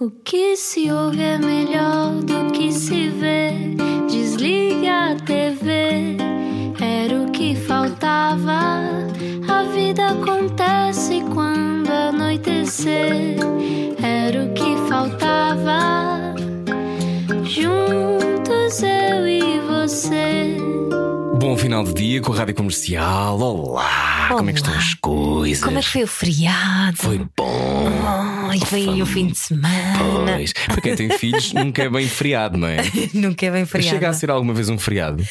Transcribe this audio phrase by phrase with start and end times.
[0.00, 3.52] O que se ouve é melhor do que se vê.
[4.10, 6.16] Desliga a TV,
[6.80, 8.80] era o que faltava.
[9.48, 13.36] A vida acontece quando anoitecer,
[14.02, 16.34] era o que faltava.
[17.44, 20.56] Juntos eu e você.
[21.38, 23.38] Bom final de dia com a Rádio Comercial.
[23.38, 25.62] Olá, como é que estão as coisas?
[25.62, 26.96] Como é que foi o feriado?
[26.96, 28.33] Foi bom.
[28.54, 30.36] Ai, vem aí o fim de semana.
[30.36, 32.76] Pois, para quem tem filhos, nunca é bem feriado, não é?
[33.12, 33.96] Nunca é bem feriado.
[33.96, 35.24] chega a ser alguma vez um feriado?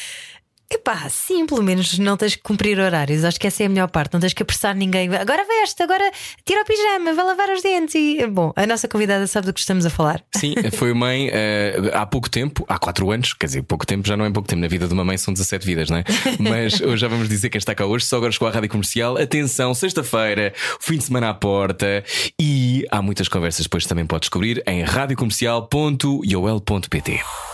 [0.74, 3.24] Epá, sim, pelo menos não tens que cumprir horários.
[3.24, 4.12] Acho que essa é a melhor parte.
[4.12, 5.08] Não tens que apressar ninguém.
[5.14, 6.10] Agora veste, agora
[6.44, 7.94] tira o pijama, vai lavar os dentes.
[7.94, 8.26] E...
[8.26, 10.20] Bom, a nossa convidada sabe do que estamos a falar.
[10.36, 14.16] Sim, foi mãe eh, há pouco tempo, há 4 anos, quer dizer, pouco tempo já
[14.16, 14.62] não é pouco tempo.
[14.62, 16.04] Na vida de uma mãe são 17 vidas, não é?
[16.40, 19.16] Mas hoje já vamos dizer quem está cá hoje, só agora com a rádio comercial.
[19.16, 22.02] Atenção, sexta-feira, fim de semana à porta
[22.40, 27.53] e há muitas conversas, depois também pode descobrir em radiocomercial.iol.pt.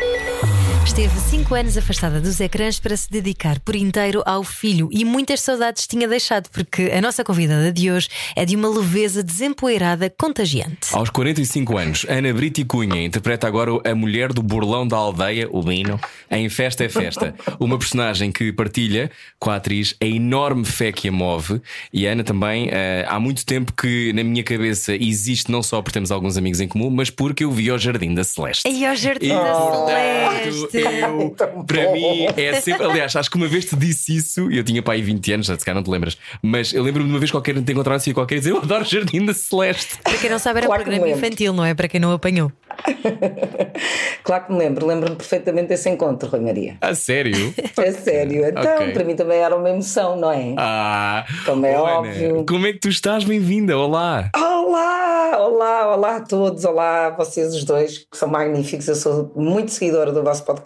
[0.85, 5.39] Esteve 5 anos afastada dos ecrãs para se dedicar por inteiro ao filho e muitas
[5.39, 10.89] saudades tinha deixado, porque a nossa convidada de hoje é de uma leveza desempoeirada contagiante.
[10.91, 15.63] Aos 45 anos, Ana Brito Cunha interpreta agora a mulher do burlão da aldeia, o
[15.63, 17.33] Bino, em Festa é Festa.
[17.59, 19.09] Uma personagem que partilha
[19.39, 21.61] com a atriz a enorme fé que a move.
[21.93, 25.81] E a Ana também, eh, há muito tempo que na minha cabeça existe, não só
[25.81, 28.67] porque temos alguns amigos em comum, mas porque eu vi ao Jardim da Celeste.
[28.67, 30.70] E ao Jardim E, da portanto, Celeste.
[30.73, 31.31] Eu,
[31.67, 32.85] para mim é sempre.
[32.85, 35.45] Aliás, acho que uma vez te disse isso, e eu tinha para aí 20 anos,
[35.47, 37.95] já se calhar não te lembras, mas eu lembro-me de uma vez qualquer te encontrar
[37.95, 39.97] assim qualquer e dizer eu adoro Jardim da Celeste.
[40.03, 41.73] Para quem não sabe, era Claro um programa infantil, não é?
[41.73, 42.51] Para quem não apanhou.
[44.23, 46.77] Claro que me lembro, lembro-me perfeitamente desse encontro, Rui Maria.
[46.81, 47.53] A sério?
[47.77, 48.91] É sério, então Ok.
[48.91, 50.53] para mim também era uma emoção, não é?
[50.57, 52.45] Ah, Como é Ana, óbvio.
[52.47, 53.23] Como é que tu estás?
[53.23, 54.29] Bem-vinda, olá.
[54.35, 58.87] Olá, olá, olá a todos, olá a vocês os dois, que são magníficos.
[58.87, 60.60] Eu sou muito seguidora do vosso podcast.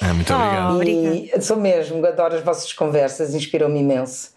[0.00, 0.36] Ah, muito Oh.
[0.36, 0.74] obrigado.
[0.74, 1.16] Obrigada.
[1.38, 4.30] E sou mesmo, adoro as vossas conversas, inspiram-me imenso.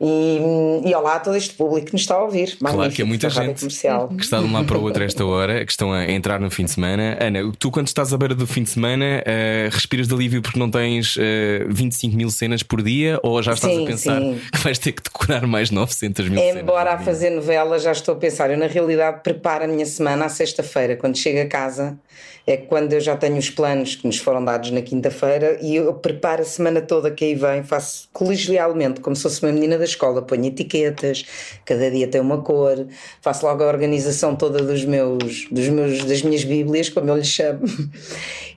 [0.00, 0.40] E,
[0.86, 2.56] e olá a todo este público que nos está a ouvir.
[2.58, 3.60] Claro que é muita gente.
[3.60, 4.08] Comercial.
[4.08, 6.40] Que está de um lado para o outro a esta hora, que estão a entrar
[6.40, 7.18] no fim de semana.
[7.20, 10.58] Ana, tu quando estás à beira do fim de semana, eh, respiras de alívio porque
[10.58, 14.40] não tens eh, 25 mil cenas por dia ou já estás Sim, a pensar sim.
[14.50, 16.62] que vais ter que decorar mais 900 mil cenas?
[16.62, 18.50] Embora a fazer novela, já estou a pensar.
[18.50, 20.96] Eu, na realidade, preparo a minha semana à sexta-feira.
[20.96, 21.98] Quando chego a casa,
[22.46, 25.92] é quando eu já tenho os planos que nos foram dados na quinta-feira e eu
[25.94, 27.62] preparo a semana toda que aí vem.
[27.62, 30.22] Faço colegialmente, como se fosse uma menina da escola.
[30.22, 31.24] Ponho etiquetas,
[31.64, 32.86] cada dia tem uma cor.
[33.20, 37.28] Faço logo a organização toda dos meus, dos meus, das minhas bíblias, como eu lhes
[37.28, 37.60] chamo.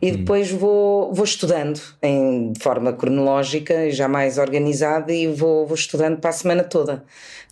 [0.01, 5.75] E depois vou, vou estudando em, de forma cronológica, já mais organizada, e vou, vou
[5.75, 7.03] estudando para a semana toda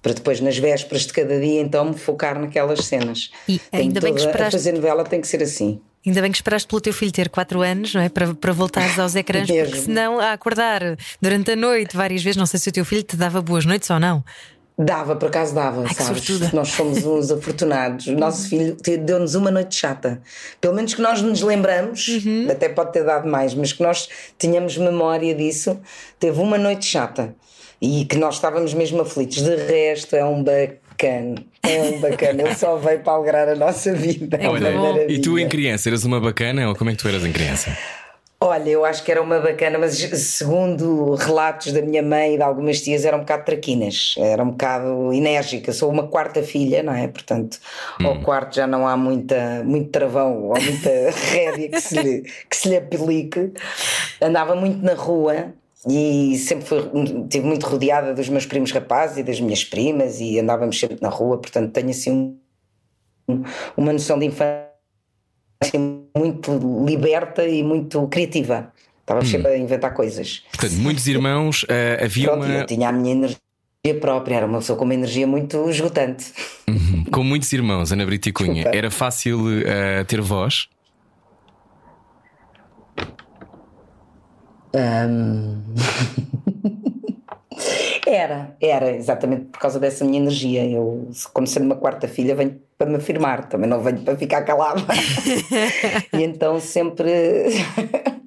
[0.01, 3.29] para depois nas vésperas de cada dia então me focar naquelas cenas.
[3.47, 5.79] E Tenho ainda bem que esperaste- A fazer novela tem que ser assim.
[6.05, 8.09] Ainda bem que esperaste pelo teu filho ter 4 anos, não é?
[8.09, 9.83] Para, para voltares aos ecrãs, porque Mesmo.
[9.83, 10.81] senão a acordar
[11.21, 13.89] durante a noite várias vezes, não sei se o teu filho te dava boas noites
[13.89, 14.23] ou não.
[14.79, 16.51] Dava, por acaso dava, Ai, sabes?
[16.53, 18.07] Nós somos uns afortunados.
[18.07, 18.75] O nosso filho
[19.05, 20.19] deu-nos uma noite chata.
[20.59, 22.47] Pelo menos que nós nos lembramos, Uhum.
[22.49, 25.79] até pode ter dado mais, mas que nós tínhamos memória disso.
[26.19, 27.35] Teve uma noite chata
[27.79, 29.43] e que nós estávamos mesmo aflitos.
[29.43, 31.35] De resto, é um bacana.
[31.63, 32.43] É um bacana.
[32.43, 34.37] Ele só veio para alegrar a nossa vida.
[34.37, 35.05] É que bom.
[35.07, 37.77] E tu em criança eras uma bacana ou como é que tu eras em criança?
[38.43, 42.41] Olha, eu acho que era uma bacana, mas segundo relatos da minha mãe e de
[42.41, 45.71] algumas tias, era um bocado traquinas, era um bocado enérgica.
[45.71, 47.07] Sou uma quarta filha, não é?
[47.07, 47.59] Portanto,
[48.03, 50.89] ao quarto já não há muita, muito travão ou muita
[51.31, 53.53] rédea que se, lhe, que se lhe aplique.
[54.19, 55.53] Andava muito na rua.
[55.89, 56.77] E sempre fui,
[57.23, 61.09] estive muito rodeada dos meus primos rapazes e das minhas primas, e andávamos sempre na
[61.09, 62.35] rua, portanto, tenho assim
[63.27, 63.43] um-
[63.75, 64.67] uma noção de infância
[66.15, 68.71] muito liberta e muito criativa.
[69.01, 70.43] Estava sempre a inventar coisas.
[70.51, 72.53] Portanto, muitos irmãos, eh, havia Pronto, uma.
[72.59, 73.39] eu tinha a minha energia
[73.99, 76.31] própria, era uma pessoa com uma energia muito esgotante.
[77.11, 78.77] Com muitos irmãos, Ana Brito e Cunha, Desculpa.
[78.77, 80.67] era fácil eh, ter voz?
[88.05, 90.65] Era, era, exatamente por causa dessa minha energia.
[90.65, 94.41] Eu, como sendo uma quarta filha, venho para me afirmar, também não venho para ficar
[94.41, 94.81] calada.
[96.13, 97.11] e então sempre.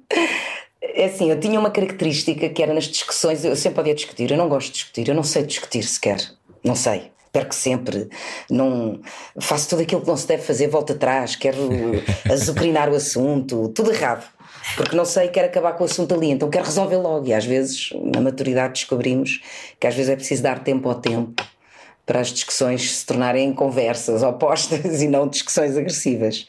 [0.97, 4.37] É assim, eu tinha uma característica que era nas discussões, eu sempre podia discutir, eu
[4.37, 6.19] não gosto de discutir, eu não sei discutir sequer,
[6.63, 7.11] não sei.
[7.33, 8.07] Perco sempre,
[8.49, 9.01] não
[9.37, 11.69] faço tudo aquilo que não se deve fazer, volto atrás, quero
[12.31, 14.25] azucrinar o assunto, tudo errado.
[14.75, 17.27] Porque não sei, quero acabar com o assunto ali, então quero resolver logo.
[17.27, 19.41] E às vezes, na maturidade, descobrimos
[19.79, 21.43] que às vezes é preciso dar tempo ao tempo
[22.05, 26.47] para as discussões se tornarem conversas opostas e não discussões agressivas.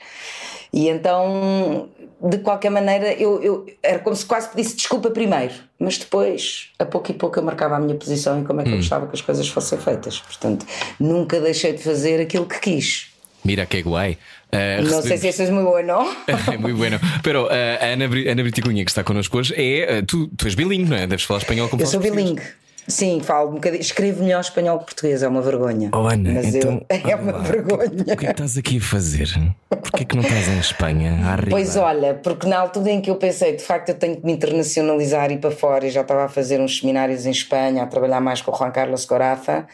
[0.72, 1.88] E então,
[2.20, 6.84] de qualquer maneira, eu, eu, era como se quase pedisse desculpa primeiro, mas depois, a
[6.84, 8.74] pouco e pouco, eu marcava a minha posição e como é que hum.
[8.74, 10.18] eu gostava que as coisas fossem feitas.
[10.18, 10.66] Portanto,
[10.98, 13.15] nunca deixei de fazer aquilo que quis.
[13.46, 14.18] Mira que guay.
[14.52, 16.04] Uh, não sei se isso é muito bueno.
[16.52, 16.98] é muito bueno.
[17.22, 20.00] Pero uh, a Ana, Ana que está connosco hoje, é.
[20.00, 21.06] Uh, tu, tu és bilingue, não é?
[21.06, 22.42] Deves falar espanhol como Eu sou bilingue.
[22.88, 23.80] Sim, falo um bocadinho.
[23.80, 25.90] Escrevo melhor espanhol que português, é uma vergonha.
[25.92, 27.10] Oh, Ana, Mas então, eu...
[27.10, 28.02] é uma vergonha.
[28.02, 29.28] O que é que estás aqui a fazer?
[29.68, 31.18] Porquê que não estás em Espanha?
[31.50, 34.32] Pois olha, porque na altura em que eu pensei, de facto, eu tenho que me
[34.32, 37.86] internacionalizar e ir para fora, e já estava a fazer uns seminários em Espanha, a
[37.86, 39.66] trabalhar mais com o Juan Carlos Corafa,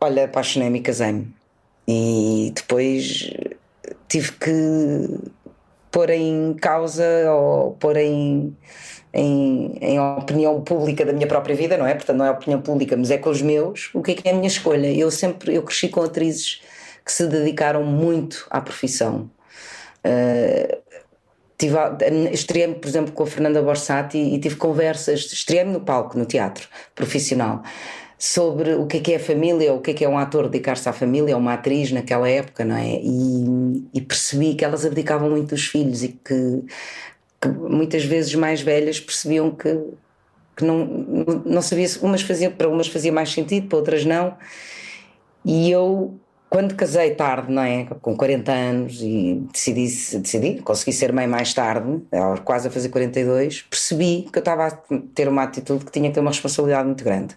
[0.00, 1.35] olha, apaixonei-me e casei-me.
[1.86, 3.30] E depois
[4.08, 5.08] tive que
[5.90, 8.56] pôr em causa ou pôr em
[9.16, 11.94] em, em opinião pública da minha própria vida, não é?
[11.94, 14.32] Portanto, não é opinião pública, mas é com os meus, o que é que é
[14.32, 14.92] a minha escolha?
[14.92, 16.60] Eu sempre, eu cresci com atrizes
[17.02, 19.30] que se dedicaram muito à profissão.
[20.04, 20.76] Uh,
[22.30, 26.68] estreiei-me, por exemplo, com a Fernanda Borsati e tive conversas, estreiei-me no palco, no teatro
[26.94, 27.62] profissional,
[28.18, 30.48] sobre o que é que é a família, o que é que é um ator
[30.48, 33.00] dedicar-se à família, uma atriz naquela época, não é?
[33.02, 36.64] E, e percebi que elas abdicavam muito dos filhos e que
[37.40, 39.78] que muitas vezes mais velhas percebiam que,
[40.56, 40.84] que não,
[41.44, 44.36] não sabia se umas faziam, para umas fazia mais sentido, para outras não.
[45.44, 47.84] E eu, quando casei tarde, não é?
[48.00, 49.84] Com 40 anos e decidi,
[50.18, 52.02] decidi consegui ser mãe mais tarde,
[52.44, 54.70] quase a fazer 42, percebi que eu estava a
[55.14, 57.36] ter uma atitude que tinha que ter uma responsabilidade muito grande.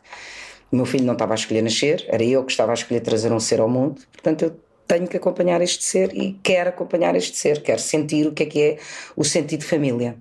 [0.71, 3.31] O meu filho não estava a escolher nascer, era eu que estava a escolher trazer
[3.31, 7.37] um ser ao mundo, portanto eu tenho que acompanhar este ser e quero acompanhar este
[7.37, 8.77] ser, quero sentir o que é que é
[9.15, 10.15] o sentido de família.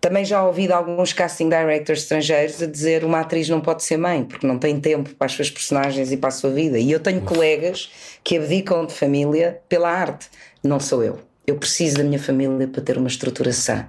[0.00, 3.96] Também já ouvi de alguns casting directors estrangeiros a dizer uma atriz não pode ser
[3.96, 6.78] mãe porque não tem tempo para as suas personagens e para a sua vida.
[6.78, 7.90] E eu tenho colegas
[8.22, 10.28] que abdicam de família pela arte.
[10.62, 11.18] Não sou eu.
[11.44, 13.88] Eu preciso da minha família para ter uma estrutura sã,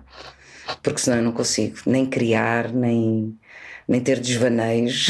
[0.82, 3.38] porque senão eu não consigo nem criar, nem
[3.90, 5.08] nem ter desvaneios.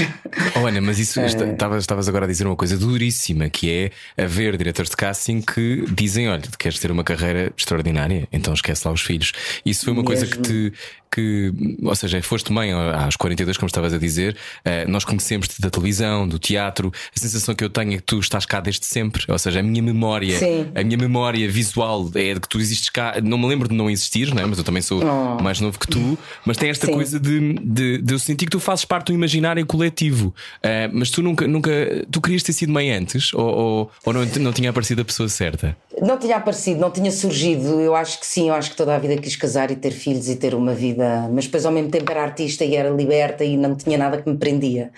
[0.56, 4.56] Oh, Ana, mas isso estavas, estavas agora a dizer uma coisa duríssima que é haver
[4.56, 9.02] diretores de casting que dizem: olha, queres ter uma carreira extraordinária, então esquece lá os
[9.02, 9.34] filhos.
[9.66, 10.08] Isso foi uma Mesmo.
[10.08, 10.74] coisa que te,
[11.12, 11.52] que,
[11.82, 14.36] ou seja, foste mãe aos 42, como estavas a dizer,
[14.66, 16.92] uh, nós conhecemos-te da televisão, do teatro.
[17.16, 19.64] A sensação que eu tenho é que tu estás cá desde sempre, ou seja, a
[19.64, 20.72] minha memória, Sim.
[20.76, 23.16] a minha memória visual é de que tu existes cá.
[23.24, 24.46] Não me lembro de não existir, não é?
[24.46, 25.42] mas eu também sou oh.
[25.42, 26.18] mais novo que tu.
[26.46, 26.94] Mas tem esta Sim.
[26.94, 30.34] coisa de, de, de, eu sentir que tu fazes parte do imaginário coletivo.
[30.64, 31.72] Uh, mas tu nunca, nunca,
[32.12, 35.30] tu querias ter sido mãe antes ou, ou, ou não, não tinha aparecido a pessoa
[35.30, 35.76] certa?
[36.02, 37.80] Não tinha aparecido, não tinha surgido.
[37.82, 40.30] Eu acho que sim, eu acho que toda a vida quis casar e ter filhos
[40.30, 40.99] e ter uma vida,
[41.32, 44.30] mas depois ao mesmo tempo era artista e era liberta e não tinha nada que
[44.30, 44.92] me prendia.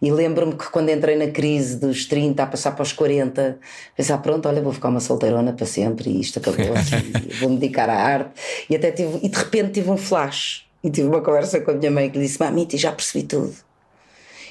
[0.00, 3.58] E lembro-me que quando entrei na crise dos 30 a passar para os 40,
[3.96, 6.74] pensar, pronto, olha, vou ficar uma solteirona para sempre e isto acabou,
[7.40, 8.30] vou-me dedicar à arte.
[8.68, 10.64] E até tive, e de repente tive um flash.
[10.84, 13.65] E tive uma conversa com a minha mãe que lhe disse: Mamita, já percebi tudo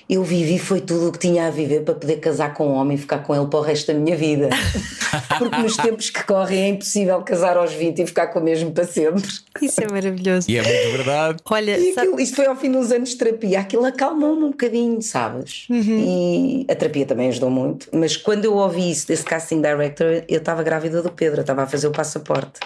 [0.08, 2.96] eu vivi foi tudo o que tinha a viver para poder casar com um homem
[2.96, 4.50] e ficar com ele para o resto da minha vida.
[5.40, 8.72] Porque nos tempos que correm é impossível casar aos 20 e ficar com o mesmo
[8.72, 9.24] para sempre.
[9.62, 10.50] Isso é maravilhoso.
[10.50, 11.40] E é muito verdade.
[11.50, 13.60] Olha, e aquilo, isto foi ao fim dos anos de terapia.
[13.60, 15.66] Aquilo acalmou-me um bocadinho, sabes?
[15.70, 16.64] Uhum.
[16.64, 17.90] E a terapia também ajudou muito.
[17.92, 21.64] Mas quando eu ouvi isso desse casting director, eu estava grávida do Pedro, eu estava
[21.64, 22.60] a fazer o passaporte.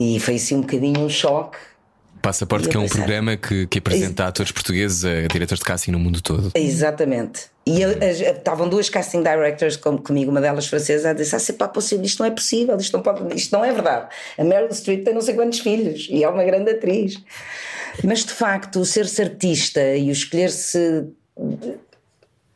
[0.00, 1.58] E foi assim um bocadinho um choque
[2.20, 5.64] Passaporte, que é um pensar, programa que, que apresenta Ex atores portugueses a diretores de
[5.64, 6.50] casting no mundo todo.
[6.54, 7.46] Exatamente.
[7.66, 11.68] E estavam duas casting directors com, comigo, uma delas francesa, a dizer: Ah, se pá,
[11.68, 14.08] possível, isto não é possível, isto não, pode, isto não é verdade.
[14.38, 17.22] A Meryl Streep tem não sei quantos filhos e é uma grande atriz.
[18.02, 21.06] Mas de facto, o ser-se artista e o escolher-se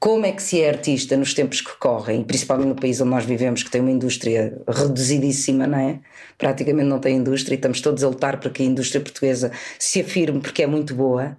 [0.02, 3.25] como é que se é artista nos tempos que correm, principalmente no país onde nós
[3.25, 6.00] vivemos, que tem uma indústria reduzidíssima, não é?
[6.37, 10.00] Praticamente não tem indústria e estamos todos a lutar para que a indústria portuguesa se
[10.00, 11.37] afirme porque é muito boa.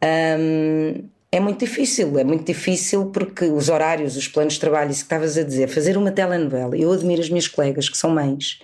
[0.00, 5.04] É muito difícil, é muito difícil porque os horários, os planos de trabalho, isso que
[5.04, 6.74] estavas a dizer, fazer uma telenovela.
[6.78, 8.62] Eu admiro as minhas colegas que são mães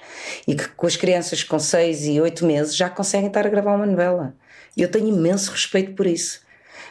[0.49, 3.77] e que com as crianças com 6 e 8 meses já conseguem estar a gravar
[3.77, 4.35] uma novela.
[4.75, 6.41] Eu tenho imenso respeito por isso.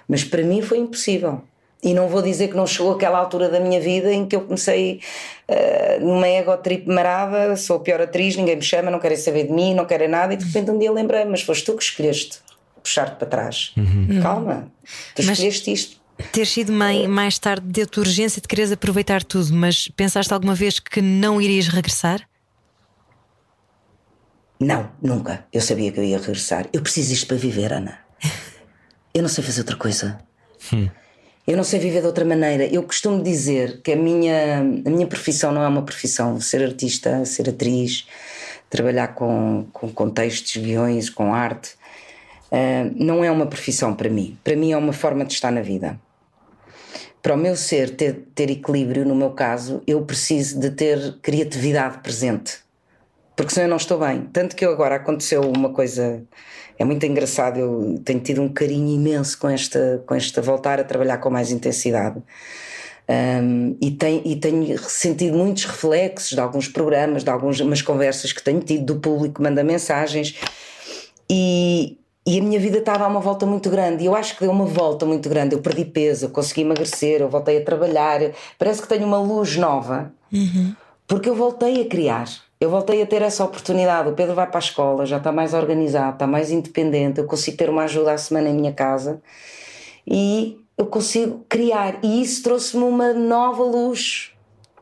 [0.07, 1.41] Mas para mim foi impossível.
[1.85, 4.41] E não vou dizer que não chegou aquela altura da minha vida em que eu
[4.41, 4.99] comecei
[5.47, 9.45] uh, numa ego trip marada, sou a pior atriz, ninguém me chama, não querem saber
[9.45, 11.83] de mim, não querem nada, e de repente um dia lembrei, mas foste tu que
[11.83, 12.39] escolheste
[12.81, 13.71] puxar-te para trás.
[13.77, 14.19] Uhum.
[14.19, 14.71] Calma,
[15.13, 15.29] tu mas...
[15.29, 16.05] escolheste isto.
[16.31, 20.79] Ter sido mãe mais tarde deu-te urgência de quereres aproveitar tudo, mas pensaste alguma vez
[20.79, 22.27] que não irias regressar?
[24.59, 25.45] Não, nunca.
[25.53, 26.67] Eu sabia que eu ia regressar.
[26.73, 27.99] Eu preciso disto para viver, Ana.
[29.13, 30.19] Eu não sei fazer outra coisa.
[30.73, 30.89] Hum.
[31.47, 32.65] Eu não sei viver de outra maneira.
[32.65, 36.39] Eu costumo dizer que a minha, a minha profissão não é uma profissão.
[36.41, 38.07] Ser artista, ser atriz,
[38.67, 41.75] trabalhar com, com contextos, guiões, com arte,
[42.51, 44.35] uh, não é uma profissão para mim.
[44.43, 45.99] Para mim é uma forma de estar na vida.
[47.21, 51.99] Para o meu ser ter, ter equilíbrio, no meu caso, eu preciso de ter criatividade
[51.99, 52.59] presente.
[53.35, 54.21] Porque senão eu não estou bem.
[54.33, 56.23] Tanto que agora aconteceu uma coisa
[56.77, 57.59] é muito engraçado.
[57.59, 61.51] Eu tenho tido um carinho imenso com esta, com esta voltar a trabalhar com mais
[61.51, 62.21] intensidade.
[63.07, 68.43] Um, e, tem, e tenho sentido muitos reflexos de alguns programas, de algumas conversas que
[68.43, 70.35] tenho tido do público que manda mensagens.
[71.29, 74.03] E, e a minha vida estava a uma volta muito grande.
[74.03, 75.53] E eu acho que deu uma volta muito grande.
[75.55, 78.19] Eu perdi peso, eu consegui emagrecer, eu voltei a trabalhar.
[78.57, 80.75] Parece que tenho uma luz nova, uhum.
[81.07, 82.27] porque eu voltei a criar.
[82.59, 84.09] Eu voltei a ter essa oportunidade.
[84.09, 87.19] O Pedro vai para a escola, já está mais organizado, está mais independente.
[87.19, 89.21] Eu consigo ter uma ajuda à semana em minha casa
[90.07, 91.97] e eu consigo criar.
[92.03, 94.31] E isso trouxe-me uma nova luz.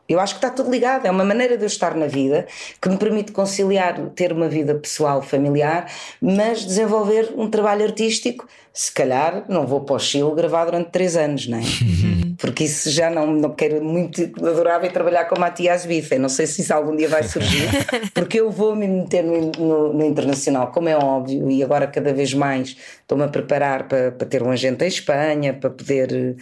[0.06, 2.46] Eu acho que está tudo ligado, é uma maneira de eu estar na vida
[2.80, 5.90] que me permite conciliar ter uma vida pessoal, familiar,
[6.20, 8.46] mas desenvolver um trabalho artístico.
[8.70, 11.62] Se calhar não vou para o Chile gravar durante três anos, não é?
[12.38, 16.18] Porque isso já não, não quero muito, adorava trabalhar com Matias Bife.
[16.18, 17.68] Não sei se isso algum dia vai surgir,
[18.14, 22.12] porque eu vou me meter no, no, no, internacional, como é óbvio, e agora cada
[22.12, 26.36] vez mais estou-me a preparar para, para ter um agente em Espanha, para poder,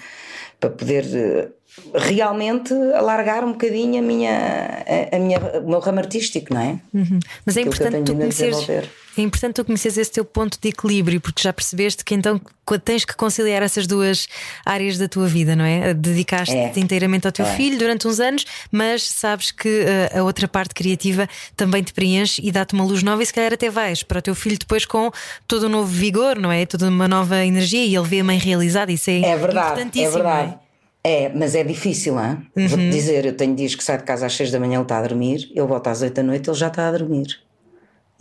[0.60, 1.52] para poder
[1.94, 6.80] realmente alargar um bocadinho a minha, a, a minha, o meu ramo artístico, não é?
[6.92, 7.18] Uhum.
[7.44, 8.68] Mas é importante tu conheceres.
[9.16, 12.40] É importante tu conheceres esse teu ponto de equilíbrio, porque já percebeste que então
[12.82, 14.26] tens que conciliar essas duas
[14.64, 15.92] áreas da tua vida, não é?
[15.92, 16.82] Dedicaste-te é.
[16.82, 17.54] inteiramente ao teu é.
[17.54, 22.40] filho durante uns anos, mas sabes que uh, a outra parte criativa também te preenche
[22.42, 24.86] e dá-te uma luz nova, e se calhar até vais para o teu filho depois
[24.86, 25.10] com
[25.46, 26.64] todo um novo vigor, não é?
[26.64, 28.90] Toda uma nova energia e ele vê a mãe realizada.
[28.90, 30.08] Isso é, é verdade, é importantíssimo.
[30.08, 30.61] É verdade.
[31.04, 32.46] É, mas é difícil, hein?
[32.56, 32.68] Uhum.
[32.68, 34.98] Vou-te dizer, eu tenho dias que saio de casa às 6 da manhã, ele está
[34.98, 37.40] a dormir, eu volto às 8 da noite, ele já está a dormir.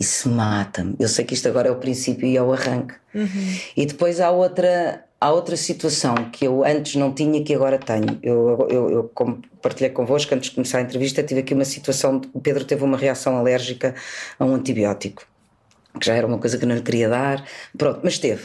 [0.00, 0.96] Isso mata-me.
[0.98, 2.94] Eu sei que isto agora é o princípio e é o arranque.
[3.14, 3.56] Uhum.
[3.76, 8.18] E depois há outra, há outra situação que eu antes não tinha que agora tenho.
[8.20, 12.20] Eu, eu, eu como partilhei convosco antes de começar a entrevista, tive aqui uma situação.
[12.32, 13.94] O Pedro teve uma reação alérgica
[14.40, 15.24] a um antibiótico
[15.98, 17.44] que já era uma coisa que não lhe queria dar,
[17.76, 18.42] pronto, mas teve.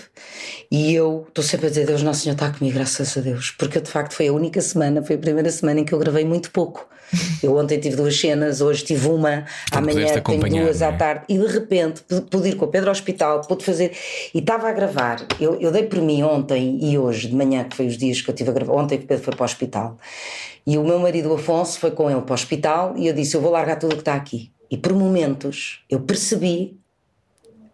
[0.71, 3.79] E eu estou sempre a dizer: Deus, Nosso Senhor está comigo, graças a Deus, porque
[3.79, 6.51] de facto foi a única semana, foi a primeira semana em que eu gravei muito
[6.51, 6.87] pouco.
[7.41, 10.85] Eu ontem tive duas cenas, hoje tive uma, tu amanhã tenho duas é?
[10.85, 13.93] à tarde, e de repente pude ir com o Pedro ao hospital, pude fazer,
[14.33, 15.25] e estava a gravar.
[15.39, 18.29] Eu, eu dei por mim ontem e hoje, de manhã, que foi os dias que
[18.29, 19.97] eu tive a gravar, ontem que o Pedro foi para o hospital,
[20.65, 23.41] e o meu marido Afonso foi com ele para o hospital, e eu disse: Eu
[23.41, 24.51] vou largar tudo o que está aqui.
[24.69, 26.77] E por momentos eu percebi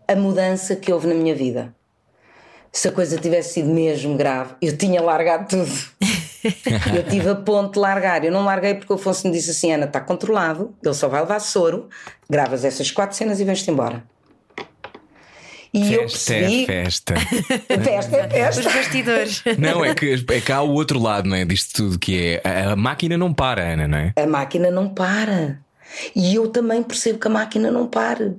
[0.07, 1.73] a mudança que houve na minha vida.
[2.71, 5.71] Se a coisa tivesse sido mesmo grave, eu tinha largado tudo.
[6.95, 8.25] eu tive a ponto de largar.
[8.25, 11.21] Eu não larguei porque o Afonso me disse assim: Ana, está controlado, ele só vai
[11.21, 11.87] levar soro,
[12.27, 14.03] gravas essas quatro cenas e vens-te embora.
[15.73, 16.63] E festa eu percebi...
[16.63, 17.15] é festa.
[17.15, 18.59] festa é festa.
[18.59, 19.43] Os bastidores.
[19.57, 22.47] Não, é que, é que há o outro lado não é, disto tudo, que é
[22.47, 24.13] a, a máquina não para, Ana, não é?
[24.15, 25.59] A máquina não para.
[26.15, 28.35] E eu também percebo que a máquina não para.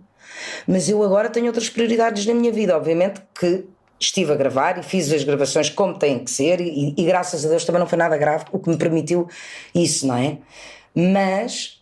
[0.66, 2.76] Mas eu agora tenho outras prioridades na minha vida.
[2.76, 3.64] Obviamente que
[3.98, 7.48] estive a gravar e fiz as gravações como tem que ser, e, e, graças a
[7.48, 9.28] Deus também não foi nada grave, o que me permitiu
[9.74, 10.38] isso, não é?
[10.94, 11.80] Mas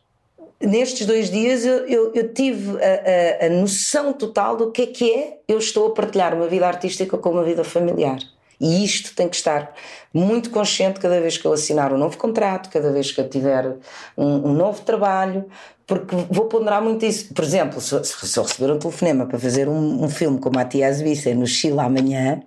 [0.61, 4.87] nestes dois dias eu, eu, eu tive a, a, a, noção total do que é
[4.87, 8.19] que é eu estou a partilhar uma vida artística com uma vida familiar.
[8.63, 9.75] E isto tem que estar
[10.15, 13.77] muito consciente cada vez que eu assinar um novo contrato, cada vez que eu tiver
[14.17, 15.47] um, um novo trabalho,
[15.85, 17.35] porque vou ponderar muito isso.
[17.35, 21.01] Por exemplo, se, se eu receber um telefonema para fazer um, um filme com Matias
[21.01, 22.41] Vissa no Chile amanhã,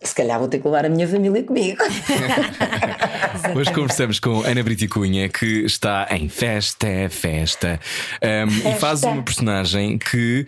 [0.00, 1.82] se calhar vou ter que levar a minha família comigo.
[3.54, 7.80] Hoje conversamos com Ana Briti Cunha, que está em Festa é Festa,
[8.22, 8.68] um, festa.
[8.68, 10.46] e faz uma personagem que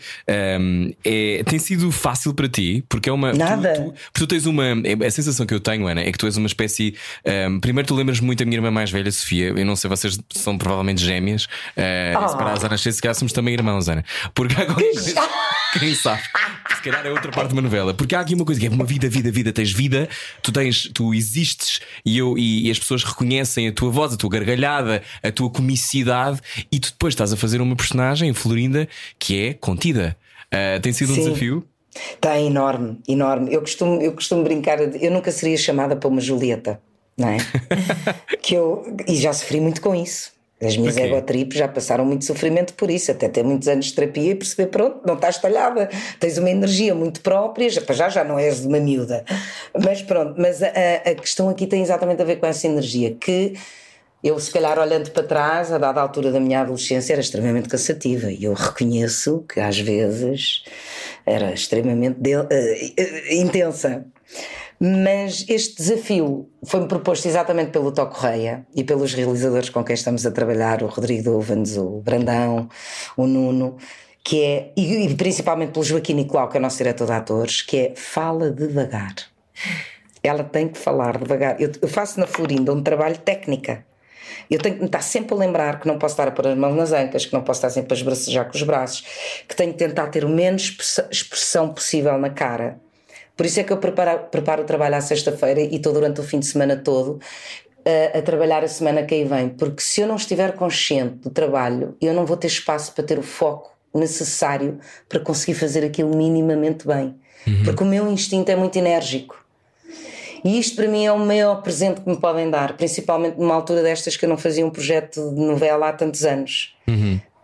[0.60, 3.32] um, é, tem sido fácil para ti, porque é uma.
[3.32, 3.74] Nada.
[3.74, 4.64] Tu, tu, tu, tens uma.
[4.64, 6.94] É, a sensação que eu tenho, Ana, é que tu és uma espécie.
[7.48, 9.48] Um, primeiro, tu lembras muito a minha irmã mais velha, Sofia.
[9.48, 11.46] Eu não sei, vocês são provavelmente gêmeas.
[11.76, 12.28] Uh, oh.
[12.28, 14.04] Separadas nascer, se calhar somos também irmãos, Ana.
[14.32, 15.20] Porque há qualquer coisa.
[15.78, 16.22] Quem sabe?
[16.76, 17.94] Se calhar é outra parte de uma novela.
[17.94, 20.08] Porque há aqui uma coisa que é uma vida, vida, vida vida, tens vida,
[20.42, 24.16] tu tens, tu existes e, eu, e, e, as pessoas reconhecem a tua voz, a
[24.16, 29.40] tua gargalhada, a tua comicidade, e tu depois estás a fazer uma personagem, Florinda, que
[29.40, 30.16] é contida.
[30.46, 31.24] Uh, tem sido um Sim.
[31.24, 31.64] desafio?
[32.14, 33.52] Está enorme, enorme.
[33.52, 36.80] Eu costumo, eu costumo brincar, eu nunca seria chamada para uma Julieta,
[37.16, 37.38] não é?
[38.40, 40.32] que eu, e já sofri muito com isso.
[40.62, 41.06] As minhas Ok.
[41.06, 44.66] egotrips já passaram muito sofrimento por isso, até ter muitos anos de terapia e perceber,
[44.68, 45.88] pronto, não estás talhada,
[46.18, 49.24] tens uma energia muito própria, já, já já não és uma miúda.
[49.82, 50.66] Mas pronto, mas a,
[51.06, 53.54] a- questão aqui tem exatamente a ver com essa energia que
[54.22, 58.30] eu, se calhar, olhando para trás, a dada altura da minha adolescência, era extremamente cansativa
[58.30, 60.62] e eu reconheço que às vezes
[61.24, 64.04] era extremamente de- eh, eh, intensa.
[64.82, 70.24] Mas este desafio foi-me proposto exatamente pelo Tó Correia e pelos realizadores com quem estamos
[70.24, 72.66] a trabalhar, o Rodrigo Dovans, o Brandão,
[73.14, 73.76] o Nuno,
[74.24, 77.76] que é, e, principalmente pelo Joaquim Nicolau, que é o nosso diretor de atores, que
[77.76, 79.14] é fala devagar.
[80.22, 81.60] Ela tem que falar devagar.
[81.60, 83.84] Eu, eu faço na Florinda um trabalho técnica.
[84.50, 86.56] Eu tenho que me estar sempre a lembrar que não posso estar a pôr as
[86.56, 89.04] mãos nas ancas, que não posso estar sempre a esbracejar com os braços,
[89.46, 90.76] que tenho que tentar ter o menos
[91.10, 92.80] expressão possível na cara.
[93.40, 96.22] Por isso é que eu preparo, preparo o trabalho à sexta-feira e estou durante o
[96.22, 97.18] fim de semana todo
[98.12, 99.48] a, a trabalhar a semana que aí vem.
[99.48, 103.18] Porque se eu não estiver consciente do trabalho, eu não vou ter espaço para ter
[103.18, 104.78] o foco necessário
[105.08, 107.14] para conseguir fazer aquilo minimamente bem.
[107.64, 109.42] Porque o meu instinto é muito enérgico.
[110.44, 113.82] E isto para mim é o maior presente que me podem dar, principalmente numa altura
[113.82, 116.76] destas que eu não fazia um projeto de novela há tantos anos.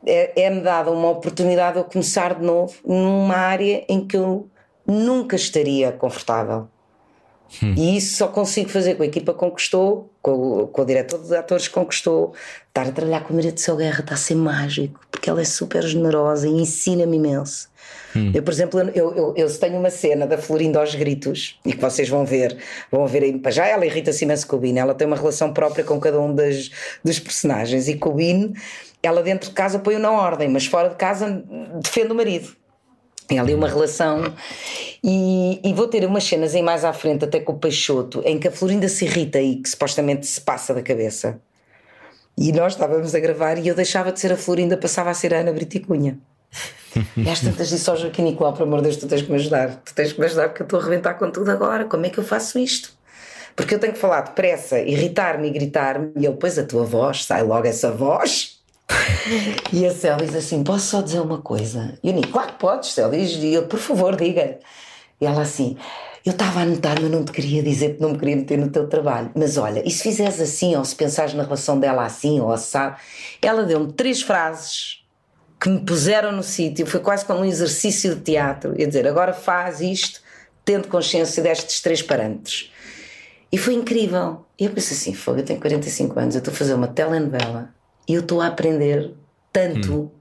[0.05, 4.51] É- É-me dada uma oportunidade de eu começar de novo numa área em que eu
[4.87, 6.69] nunca estaria confortável.
[7.77, 11.23] E isso só consigo fazer com a equipa que conquistou, com, o- com o diretor
[11.23, 12.35] de atores que conquistou.
[12.69, 15.41] Estar a trabalhar com a Maria de Céu Guerra está a ser mágico, porque ela
[15.41, 17.69] é super generosa e ensina-me imenso.
[18.35, 21.81] Eu, por exemplo, eu, eu, eu tenho uma cena da Florinda aos gritos e que
[21.81, 22.57] vocês vão ver,
[22.91, 25.53] vão ver aí para já, ela irrita-se imenso com o Bino, ela tem uma relação
[25.53, 26.71] própria com cada um das,
[27.05, 28.53] dos personagens e com o Bino,
[29.03, 31.45] ela dentro de casa põe-o na ordem, mas fora de casa
[31.81, 32.49] defende o marido.
[33.27, 34.33] Tem ali uma relação
[35.03, 38.39] e, e vou ter umas cenas aí mais à frente, até com o Peixoto, em
[38.39, 41.41] que a Florinda se irrita e que supostamente se passa da cabeça.
[42.39, 45.33] E nós estávamos a gravar e eu deixava de ser a Florinda, passava a ser
[45.35, 46.19] a Ana Briticunha.
[47.17, 49.37] E às tantas disse ao Joaquim Nicolau, por amor de Deus, tu tens que me
[49.37, 49.77] ajudar.
[49.85, 51.85] Tu tens que me ajudar porque eu estou a arrebentar com tudo agora.
[51.87, 52.93] Como é que eu faço isto?
[53.55, 56.13] Porque eu tenho que falar depressa, irritar-me e gritar-me.
[56.15, 58.56] E ele, pois a tua voz, sai logo essa voz.
[59.73, 61.99] E a Célia diz assim: Posso só dizer uma coisa?
[62.03, 63.19] E eu digo: Claro que podes, Célia.
[63.19, 64.59] E eu, por favor, diga.
[65.21, 65.77] E ela assim:
[66.25, 68.71] Eu estava a anotar, mas não te queria dizer porque não me queria meter no
[68.71, 69.31] teu trabalho.
[69.35, 72.97] Mas olha, e se fizeres assim, ou se pensares na relação dela assim, ou assado?
[73.43, 75.05] Ela deu-me três frases
[75.61, 76.87] que me puseram no sítio.
[76.87, 78.79] Foi quase como um exercício de teatro.
[78.79, 80.21] Ia dizer: Agora faz isto,
[80.65, 82.73] tendo consciência destes três parâmetros.
[83.51, 84.45] E foi incrível.
[84.59, 87.75] E eu pensei assim: Fogo, eu tenho 45 anos, eu estou a fazer uma telenovela
[87.75, 87.76] e
[88.09, 89.13] eu estou a aprender
[89.53, 90.13] tanto.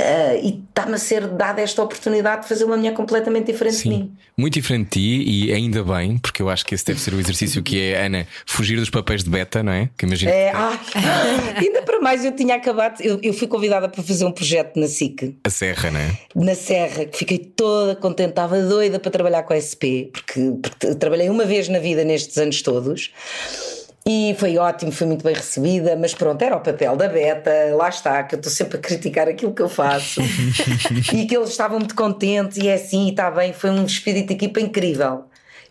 [0.00, 3.88] Ah, e está-me a ser dada esta oportunidade de fazer uma mulher completamente diferente de
[3.88, 4.16] mim.
[4.36, 7.18] Muito diferente de ti e ainda bem, porque eu acho que esse deve ser o
[7.18, 9.90] exercício que é, Ana, fugir dos papéis de beta, não é?
[9.98, 10.30] Que imagino.
[10.30, 10.78] É, ai,
[11.58, 14.86] ainda para mais, eu tinha acabado, eu, eu fui convidada para fazer um projeto na
[14.86, 16.16] SIC, A serra, não é?
[16.32, 20.94] na Serra, que fiquei toda contente, estava doida para trabalhar com a SP, porque, porque
[20.94, 23.10] trabalhei uma vez na vida nestes anos todos.
[24.10, 27.90] E foi ótimo, foi muito bem recebida, mas pronto, era o papel da Beta, lá
[27.90, 30.22] está, que eu estou sempre a criticar aquilo que eu faço.
[31.12, 34.28] e que eles estavam muito contentes, e é assim, e está bem, foi um espírito
[34.28, 35.24] de equipa incrível.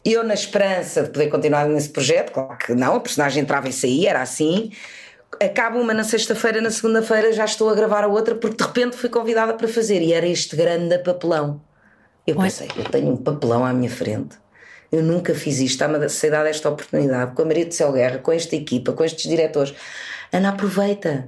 [0.05, 3.73] Eu, na esperança de poder continuar nesse projeto, claro que não, a personagem entrava e
[3.73, 4.71] saía, era assim.
[5.41, 8.97] Acaba uma na sexta-feira, na segunda-feira já estou a gravar a outra, porque de repente
[8.97, 11.59] fui convidada para fazer, e era este grande papelão.
[12.27, 14.37] Eu pensei, eu tenho um papelão à minha frente.
[14.91, 17.91] Eu nunca fiz isto, está-me a ser dada esta oportunidade com a Maria de Céu
[17.91, 19.73] Guerra, com esta equipa, com estes diretores.
[20.31, 21.27] Ana, aproveita.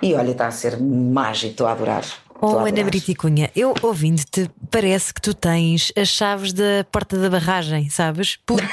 [0.00, 2.04] E olha, está a ser mágico, estou a adorar.
[2.40, 2.82] Oh, Ana.
[2.82, 8.36] Briticunha, eu ouvindo-te, parece que tu tens as chaves da porta da barragem, sabes?
[8.44, 8.66] Porque.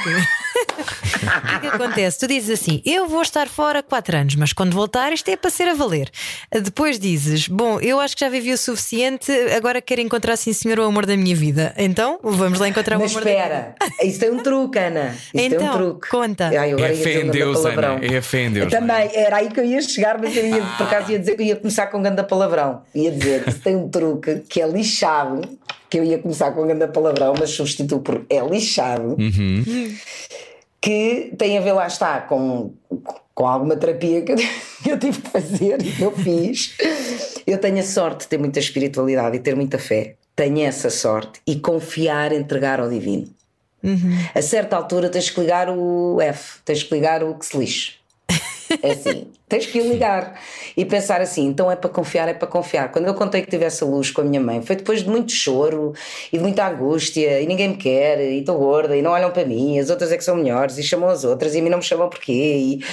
[0.70, 2.20] o que é que acontece?
[2.20, 5.50] Tu dizes assim: eu vou estar fora 4 anos, mas quando voltar, isto é para
[5.50, 6.10] ser a valer.
[6.52, 10.80] Depois dizes: bom, eu acho que já vivi o suficiente, agora quero encontrar, sim, senhor,
[10.80, 11.74] o amor da minha vida.
[11.78, 13.76] Então, vamos lá encontrar Mas o amor da minha vida.
[13.80, 15.10] espera, isso tem um truque, Ana.
[15.16, 16.10] Isso tem Então, um truque.
[16.10, 16.48] conta.
[16.50, 17.96] Ai, agora É fé em um Deus, palavrão.
[17.98, 18.80] Ana, é fé em Deus, é?
[18.80, 21.42] Também, era aí que eu ia chegar, mas eu ia, por acaso ia dizer que
[21.44, 22.82] eu ia começar com um grande palavrão.
[22.94, 25.42] Ia dizer, isso tem um truque que é lixado,
[25.90, 29.16] que eu ia começar com um grande palavrão, mas substituo por é lixado.
[30.82, 32.72] Que tem a ver, lá está, com,
[33.36, 34.32] com alguma terapia que
[34.90, 36.76] eu, tive que fazer e que eu fiz.
[37.46, 40.16] Eu tenho a sorte de ter muita espiritualidade e ter muita fé.
[40.36, 43.28] Tenho essa sorte e confiar, entregar ao divino.
[44.36, 47.99] A certa altura tens que ligar o F, tens que ligar o que se lixe.
[48.82, 50.40] É assim, tens que ligar
[50.78, 52.92] e pensar assim, então é para confiar, é para confiar.
[52.92, 55.32] Quando eu contei que tivesse a luz com a minha mãe, foi depois de muito
[55.32, 55.94] choro
[56.32, 59.46] e de muita angústia, e ninguém me quer, e estou gorda, e não olham para
[59.46, 61.80] mim, as outras é que são melhores, e chamam as outras, e a mim não
[61.80, 62.32] me chamam porquê.
[62.32, 62.84] E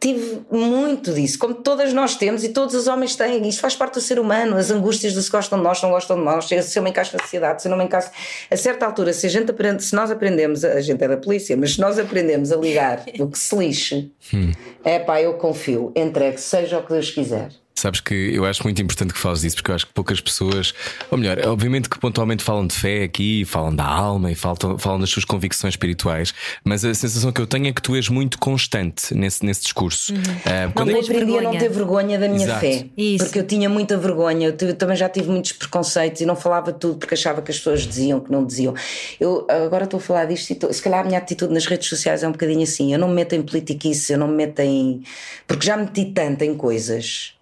[0.00, 3.46] tive muito disso, como todas nós temos e todos os homens têm.
[3.46, 5.90] Isso faz parte do ser humano, as angústias de se gostam de nós, se não
[5.90, 8.10] gostam de nós, se eu me encaixo na sociedade, se eu não me encaixo.
[8.50, 11.54] A certa altura, se a gente aprende, se nós aprendemos, a gente é da polícia,
[11.56, 14.52] mas se nós aprendemos a ligar o que se lixe, hum.
[14.82, 17.50] é pá, eu confio, entregue, seja o que Deus quiser.
[17.80, 20.74] Sabes que eu acho muito importante que fales disso, porque eu acho que poucas pessoas,
[21.10, 25.00] ou melhor, obviamente que pontualmente falam de fé aqui, falam da alma e falam, falam
[25.00, 28.38] das suas convicções espirituais, mas a sensação que eu tenho é que tu és muito
[28.38, 30.12] constante nesse, nesse discurso.
[30.12, 30.20] Uhum.
[30.20, 32.60] Uh, quando eu aprendi a não ter vergonha da minha Exato.
[32.60, 33.24] fé, Isso.
[33.24, 36.74] porque eu tinha muita vergonha, eu, eu também já tive muitos preconceitos e não falava
[36.74, 38.74] tudo porque achava que as pessoas diziam que não diziam.
[39.18, 41.88] Eu agora estou a falar disto e estou, se calhar a minha atitude nas redes
[41.88, 44.60] sociais é um bocadinho assim, eu não me meto em politiquice, eu não me meto
[44.60, 45.02] em.
[45.46, 47.39] porque já meti tanto em coisas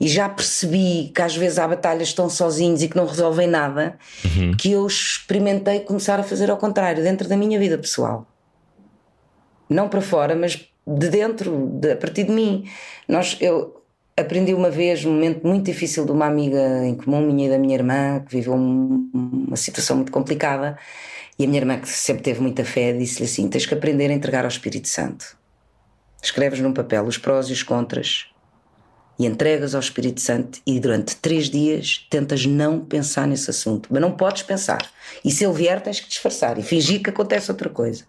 [0.00, 3.98] e já percebi que às vezes há batalhas estão sozinhos e que não resolvem nada,
[4.24, 4.56] uhum.
[4.56, 8.26] que eu experimentei começar a fazer ao contrário, dentro da minha vida pessoal.
[9.68, 12.68] Não para fora, mas de dentro, de, a partir de mim.
[13.08, 13.82] Nós, eu
[14.16, 17.58] aprendi uma vez um momento muito difícil de uma amiga em comum, minha e da
[17.58, 20.78] minha irmã, que viveu um, uma situação muito complicada.
[21.38, 24.14] E a minha irmã, que sempre teve muita fé, disse-lhe assim: tens que aprender a
[24.14, 25.36] entregar ao Espírito Santo.
[26.22, 28.33] Escreves num papel os prós e os contras
[29.18, 33.88] e entregas ao Espírito Santo e durante três dias tentas não pensar nesse assunto.
[33.90, 34.90] Mas não podes pensar.
[35.24, 38.04] E se ele vier, tens que disfarçar e fingir que acontece outra coisa.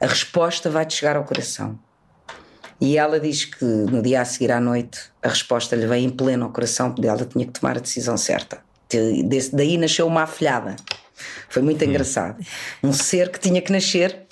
[0.00, 1.78] A resposta vai-te chegar ao coração.
[2.80, 6.10] E ela diz que no dia a seguir à noite a resposta lhe veio em
[6.10, 8.60] pleno ao coração, porque ela tinha que tomar a decisão certa.
[9.52, 10.74] Daí nasceu uma afilhada.
[11.48, 11.88] Foi muito hum.
[11.88, 12.44] engraçado.
[12.82, 14.26] Um ser que tinha que nascer,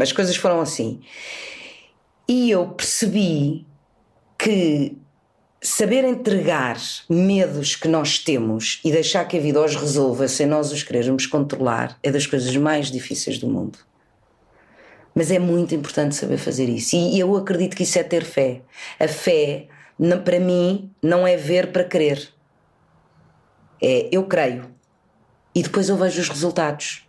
[0.00, 1.00] as coisas foram assim.
[2.28, 3.66] E eu percebi
[4.38, 4.96] que
[5.62, 10.72] saber entregar medos que nós temos e deixar que a vida os resolva sem nós
[10.72, 13.78] os querermos controlar é das coisas mais difíceis do mundo.
[15.14, 16.96] Mas é muito importante saber fazer isso.
[16.96, 18.62] E eu acredito que isso é ter fé.
[18.98, 19.66] A fé,
[20.24, 22.32] para mim, não é ver para crer.
[23.82, 24.70] É eu creio.
[25.54, 27.06] E depois eu vejo os resultados.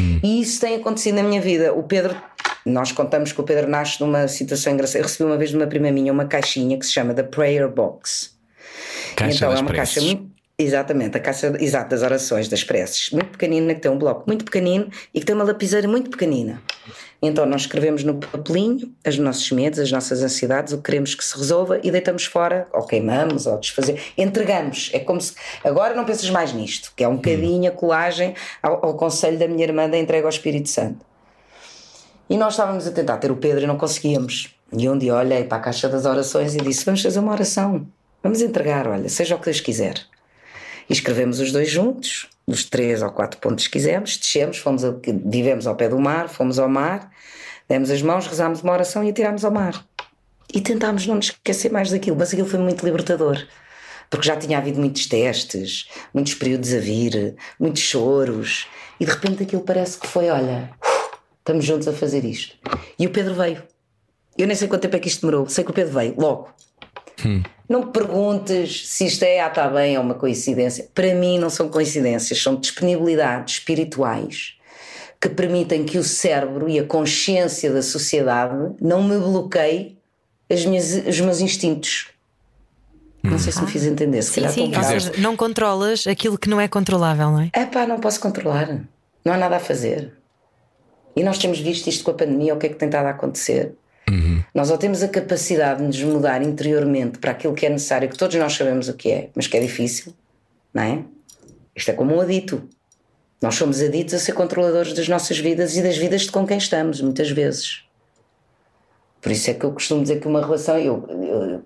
[0.00, 0.20] Hum.
[0.22, 1.74] E isso tem acontecido na minha vida.
[1.74, 2.16] O Pedro
[2.64, 5.00] nós contamos que o Pedro nasce numa situação engraçada.
[5.00, 7.68] Eu recebi uma vez de uma prima minha uma caixinha que se chama The Prayer
[7.68, 8.32] Box.
[9.16, 9.94] Caixa então é uma preces.
[9.94, 10.32] caixa muito.
[10.58, 14.44] Exatamente, a caixa exata das orações, das preces, muito pequenina, que tem um bloco muito
[14.44, 16.62] pequenino e que tem uma lapiseira muito pequenina.
[17.20, 21.24] Então nós escrevemos no papelinho os nossos medos, as nossas ansiedades, o que queremos que
[21.24, 24.00] se resolva e deitamos fora, ou queimamos, ou desfazer.
[24.16, 24.90] Entregamos.
[24.92, 25.34] É como se.
[25.64, 29.48] Agora não pensas mais nisto, que é um bocadinho a colagem ao, ao conselho da
[29.48, 31.11] minha irmã da entrega ao Espírito Santo.
[32.32, 34.56] E nós estávamos a tentar ter o Pedro e não conseguíamos.
[34.72, 37.86] E um dia olhei para a caixa das orações e disse: Vamos fazer uma oração,
[38.22, 40.00] vamos entregar, olha, seja o que Deus quiser.
[40.88, 44.94] E escrevemos os dois juntos, dos três ou quatro pontos que quisemos, descemos, fomos a,
[45.26, 47.10] vivemos ao pé do mar, fomos ao mar,
[47.68, 49.84] demos as mãos, rezámos uma oração e atirámos ao mar.
[50.54, 53.46] E tentámos não nos esquecer mais daquilo, mas aquilo foi muito libertador.
[54.08, 58.66] Porque já tinha havido muitos testes, muitos períodos a vir, muitos choros,
[58.98, 60.70] e de repente aquilo parece que foi: olha,
[61.42, 62.56] Estamos juntos a fazer isto.
[62.96, 63.60] E o Pedro veio.
[64.38, 65.48] Eu nem sei quanto tempo é que isto demorou.
[65.48, 66.48] Sei que o Pedro veio, logo.
[67.26, 67.42] Hum.
[67.68, 70.88] Não me perguntes se isto é, ah, está bem, é uma coincidência.
[70.94, 74.54] Para mim, não são coincidências, são disponibilidades espirituais
[75.20, 79.96] que permitem que o cérebro e a consciência da sociedade não me bloqueiem
[80.48, 82.08] as minhas, os meus instintos.
[83.22, 84.22] Não sei se me fiz entender.
[84.22, 84.76] Se sim, sim.
[84.76, 87.50] Ou seja, não controlas aquilo que não é controlável, não é?
[87.52, 88.80] É pá, não posso controlar.
[89.24, 90.12] Não há nada a fazer.
[91.14, 93.10] E nós temos visto isto com a pandemia, o que é que tem estado a
[93.10, 93.74] acontecer.
[94.08, 94.42] Uhum.
[94.54, 98.16] Nós ou temos a capacidade de nos mudar interiormente para aquilo que é necessário, que
[98.16, 100.12] todos nós sabemos o que é, mas que é difícil,
[100.72, 101.04] não é?
[101.74, 102.62] Isto é como um adito.
[103.40, 106.58] Nós somos aditos a ser controladores das nossas vidas e das vidas de com quem
[106.58, 107.84] estamos, muitas vezes.
[109.20, 110.76] Por isso é que eu costumo dizer que uma relação.
[110.78, 111.06] Eu,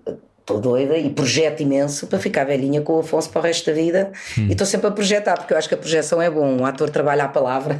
[0.05, 3.65] eu, estou doida e projeto imenso para ficar velhinha com o Afonso para o resto
[3.65, 4.47] da vida hum.
[4.47, 6.89] e estou sempre a projetar, porque eu acho que a projeção é bom, o ator
[6.89, 7.77] trabalha a palavra,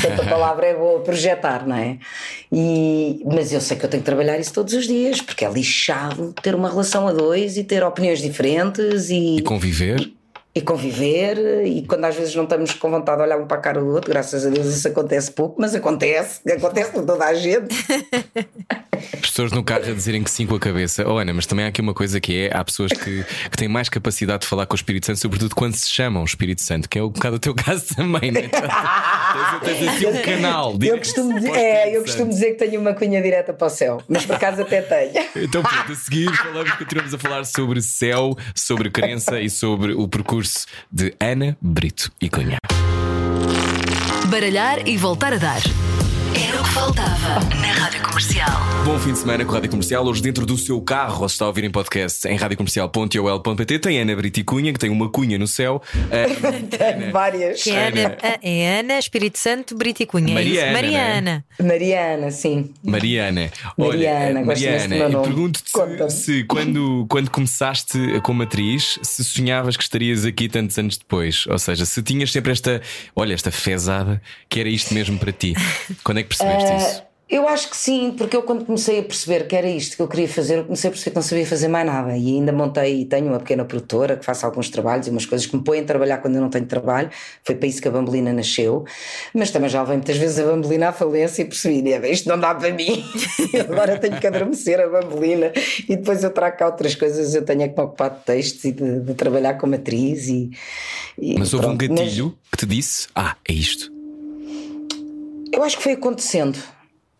[0.00, 1.98] sempre a palavra é boa, projetar, não é?
[2.50, 5.50] E, mas eu sei que eu tenho que trabalhar isso todos os dias, porque é
[5.50, 10.10] lixado ter uma relação a dois e ter opiniões diferentes e, e conviver.
[10.54, 13.60] E conviver, e quando às vezes não estamos com vontade de olhar um para a
[13.60, 17.34] cara do outro, graças a Deus isso acontece pouco, mas acontece, acontece com toda a
[17.34, 17.76] gente.
[19.12, 21.06] As pessoas no carro a dizerem que sim com a cabeça.
[21.06, 23.68] Oh, Ana, mas também há aqui uma coisa que é: há pessoas que, que têm
[23.68, 26.88] mais capacidade de falar com o Espírito Santo, sobretudo quando se chamam o Espírito Santo,
[26.88, 28.48] que é um bocado o teu caso também, né?
[28.48, 30.78] tens, tens assim um canal.
[30.80, 34.02] Eu costumo, dizer, é, eu costumo dizer que tenho uma cunha direta para o céu,
[34.08, 35.26] mas por acaso até tenho.
[35.36, 40.08] Então, pronto, a seguir falamos, continuamos a falar sobre céu, sobre crença e sobre o
[40.08, 42.58] percurso de Ana Brito e Cunha.
[44.26, 45.62] Baralhar e voltar a dar.
[46.36, 48.50] Era o que faltava na Rádio Comercial.
[48.84, 50.04] Bom fim de semana com a Rádio Comercial.
[50.04, 54.00] Hoje, dentro do seu carro, ou se está a ouvir em podcast em radiocomercial.ol.pt, tem
[54.00, 55.80] Ana Brito e Cunha, que tem uma cunha no céu.
[56.70, 57.62] tem várias.
[57.62, 60.34] Que é Ana, é Ana, Espírito Santo, Brito e Cunha.
[60.34, 60.68] Mariana.
[60.68, 61.44] É Mariana.
[61.58, 61.66] Né?
[61.66, 62.70] Mariana, sim.
[62.84, 63.50] Mariana.
[63.78, 63.98] Olha,
[64.44, 65.70] Mariana, Mariana, pergunto-te
[66.10, 71.46] se, se, quando, quando começaste como atriz, se sonhavas que estarias aqui tantos anos depois.
[71.46, 72.82] Ou seja, se tinhas sempre esta,
[73.14, 74.20] olha, esta fezada
[74.50, 75.54] que era isto mesmo para ti.
[76.04, 77.06] Quando é que percebeste uh, isso?
[77.28, 80.06] Eu acho que sim, porque eu quando comecei a perceber que era isto que eu
[80.06, 82.16] queria fazer, eu comecei a perceber que não sabia fazer mais nada.
[82.16, 85.56] E ainda montei, tenho uma pequena produtora que faça alguns trabalhos e umas coisas que
[85.56, 87.10] me põem a trabalhar quando eu não tenho trabalho.
[87.42, 88.84] Foi para isso que a Bambolina nasceu.
[89.34, 92.38] Mas também já levei muitas vezes a Bambolina à falência e percebi, né, isto não
[92.38, 93.04] dá para mim.
[93.58, 95.50] Agora tenho que adormecer a Bambolina
[95.88, 97.34] e depois eu trago cá outras coisas.
[97.34, 100.28] Eu tenho é que me ocupar de textos e de, de trabalhar como atriz.
[100.28, 100.52] E,
[101.18, 101.84] e Mas houve pronto.
[101.84, 102.50] um gatilho Mas...
[102.52, 103.95] que te disse: Ah, é isto.
[105.52, 106.58] Eu acho que foi acontecendo.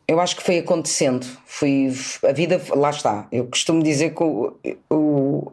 [0.09, 1.27] Eu acho que foi acontecendo.
[1.45, 3.27] Fui, a vida, lá está.
[3.33, 4.57] Eu costumo dizer que o,
[4.91, 5.53] o,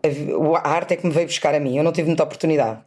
[0.56, 1.78] a, a arte é que me veio buscar a mim.
[1.78, 2.80] Eu não tive muita oportunidade.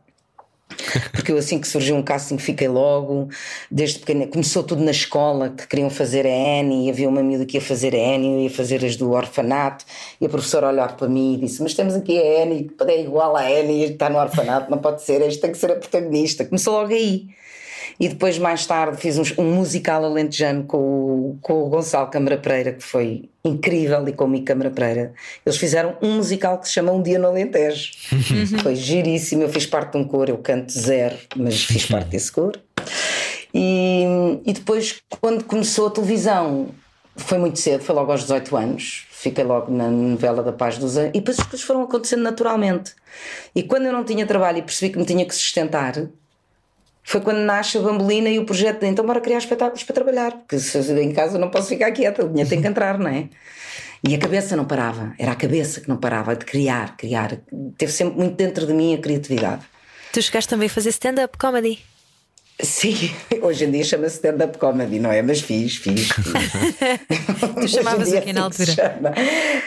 [1.13, 3.29] Porque eu, assim que surgiu um casting, fiquei logo.
[3.71, 7.57] Desde pequena, começou tudo na escola, que queriam fazer a Annie, havia uma amiga que
[7.57, 9.85] ia fazer a Annie, eu ia fazer as do orfanato.
[10.21, 13.01] E a professora olhar para mim e disse: Mas temos aqui a Annie, que é
[13.01, 16.45] igual à Annie, está no orfanato, não pode ser, este tem que ser a protagonista.
[16.45, 17.29] Começou logo aí.
[17.99, 22.37] E depois, mais tarde, fiz um, um musical alentejano com o, com o Gonçalo Câmara
[22.37, 25.13] Pereira, que foi incrível, e com o Mico Câmara Pereira.
[25.45, 27.93] Eles fizeram um musical que se chama Um Dia no Alentejo.
[28.63, 29.43] foi giríssimo.
[29.43, 32.61] Eu fiz parte de um coro, eu canto zero, mas fiz parte desse coro.
[33.55, 34.05] E,
[34.45, 36.69] e depois, quando começou a televisão,
[37.17, 39.07] foi muito cedo, foi logo aos 18 anos.
[39.11, 41.11] Fiquei logo na novela da Paz dos Anos.
[41.15, 42.95] E depois as coisas foram acontecendo naturalmente.
[43.55, 45.95] E quando eu não tinha trabalho e percebi que me tinha que sustentar,
[47.09, 50.33] foi quando nasce a Bambolina e o projeto de então bora criar espetáculos para trabalhar,
[50.33, 53.29] porque se em casa não posso ficar quieta, o dinheiro tem que entrar, não é?
[54.07, 57.39] E a cabeça não parava, era a cabeça que não parava de criar, criar.
[57.79, 59.63] Teve sempre muito dentro de mim a criatividade.
[60.13, 61.79] Tu chegaste também a fazer stand-up comedy?
[62.63, 63.11] Sim,
[63.43, 65.21] hoje em dia chama-se stand-up comedy, não é?
[65.21, 66.09] Mas fiz, fiz.
[66.11, 66.25] fiz.
[67.61, 68.73] tu chamavas o que na altura?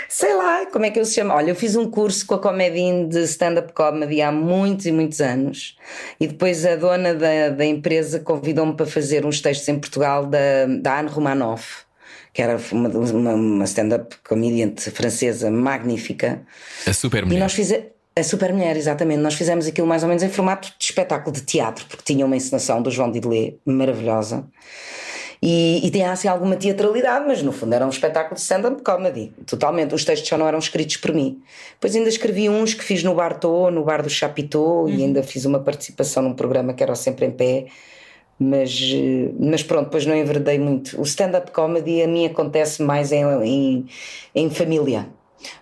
[0.08, 1.36] Sei lá, como é que eu se chama?
[1.36, 5.21] Olha, eu fiz um curso com a Comedin de stand-up comedy há muitos e muitos
[5.21, 5.78] anos
[6.19, 10.65] e depois a dona da, da empresa convidou-me para fazer uns textos em Portugal da,
[10.82, 11.89] da Anne Romanoff
[12.34, 16.41] que era uma, uma, uma stand-up comediante francesa magnífica.
[16.86, 17.38] A super mulher.
[17.38, 19.19] E nós fizemos a Super Mulher, exatamente.
[19.19, 22.36] Nós fizemos aquilo mais ou menos em formato de espetáculo de teatro, porque tinha uma
[22.36, 24.45] encenação do João Didelé maravilhosa.
[25.41, 29.32] E, e tinha assim alguma teatralidade, mas no fundo era um espetáculo de stand-up comedy,
[29.45, 29.95] totalmente.
[29.95, 31.41] Os textos já não eram escritos por mim.
[31.73, 34.89] Depois ainda escrevi uns que fiz no Bartô, no bar do Chapitô, uhum.
[34.89, 37.67] e ainda fiz uma participação num programa que era sempre em pé.
[38.38, 38.79] Mas,
[39.39, 40.99] mas pronto, depois não enverdei muito.
[40.99, 43.86] O stand-up comedy a mim acontece mais em, em,
[44.36, 45.08] em família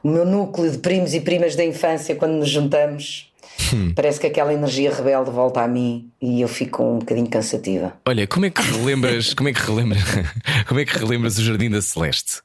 [0.03, 3.31] o meu núcleo de primos e primas da infância, quando nos juntamos,
[3.73, 3.93] hum.
[3.95, 7.93] parece que aquela energia rebelde volta a mim e eu fico um bocadinho cansativa.
[8.07, 10.03] Olha, como é que relembras, como é que relembras,
[10.67, 12.41] como é que relembras o Jardim da Celeste?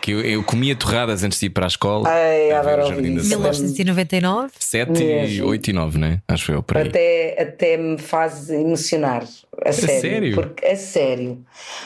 [0.00, 2.08] Que eu, eu, comia torradas antes de ir para a escola.
[2.08, 4.52] Ai, adoro ouvir 1999?
[4.58, 6.20] 7, 8 e 9, né?
[6.28, 6.88] Acho eu, por aí.
[6.88, 9.24] Até, até me faz emocionar.
[9.64, 10.34] A, sério, sério?
[10.34, 11.44] Porque, a sério.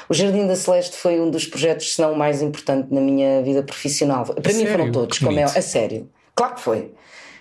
[0.08, 3.42] O Jardim da Celeste foi um dos projetos, se não o mais importante na minha
[3.42, 4.24] vida profissional.
[4.24, 4.70] Para a mim sério?
[4.72, 5.44] foram todos, como é.
[5.44, 6.08] A sério.
[6.34, 6.92] Claro que foi.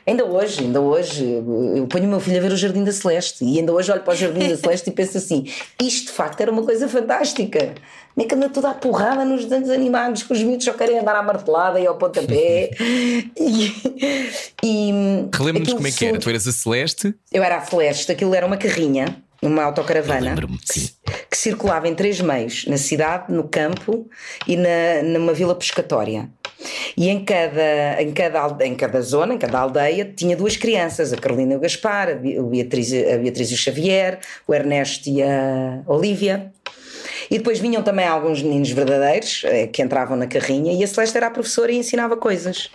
[0.07, 1.43] Ainda hoje, ainda hoje,
[1.75, 4.01] eu ponho o meu filho a ver o Jardim da Celeste e ainda hoje olho
[4.03, 5.45] para o Jardim da Celeste e penso assim:
[5.83, 7.75] isto de facto era uma coisa fantástica.
[8.15, 10.97] Como é que anda tudo à porrada nos desenhos animados, que os miúdos só querem
[10.97, 12.71] andar à martelada e ao pontapé.
[12.79, 13.75] e,
[14.63, 14.91] e
[15.33, 16.17] Relembra-nos como é que era?
[16.17, 17.13] Tu eras a Celeste?
[17.31, 20.35] Eu era a Celeste, aquilo era uma carrinha uma autocaravana
[20.71, 20.91] que,
[21.29, 24.09] que, circulava em três meios, na cidade, no campo
[24.47, 26.29] e na, numa vila pescatória.
[26.95, 31.17] E em cada, em, cada, em cada zona, em cada aldeia, tinha duas crianças, a
[31.17, 35.81] Carolina e o Gaspar, a Beatriz, a Beatriz e o Xavier, o Ernesto e a
[35.85, 36.51] Olívia.
[37.29, 41.17] E depois vinham também alguns meninos verdadeiros eh, que entravam na carrinha e a Celeste
[41.17, 42.69] era a professora e ensinava coisas.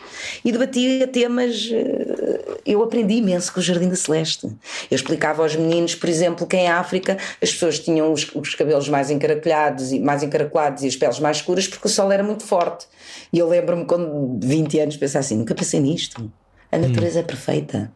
[0.44, 1.70] E debatia temas.
[1.72, 4.46] eh, Eu aprendi imenso com o Jardim da Celeste.
[4.90, 8.88] Eu explicava aos meninos, por exemplo, que em África as pessoas tinham os, os cabelos
[8.88, 12.44] mais encaracolados, e, mais encaracolados e as peles mais escuras porque o sol era muito
[12.44, 12.86] forte.
[13.32, 16.30] E eu lembro-me com 20 anos pensar assim: nunca pensei nisto.
[16.70, 17.92] A natureza é perfeita.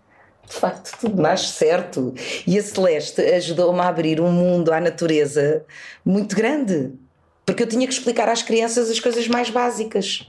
[0.49, 2.15] De facto, tudo nasce certo.
[2.47, 5.65] E a Celeste ajudou-me a abrir um mundo à natureza
[6.05, 6.93] muito grande.
[7.45, 10.27] Porque eu tinha que explicar às crianças as coisas mais básicas.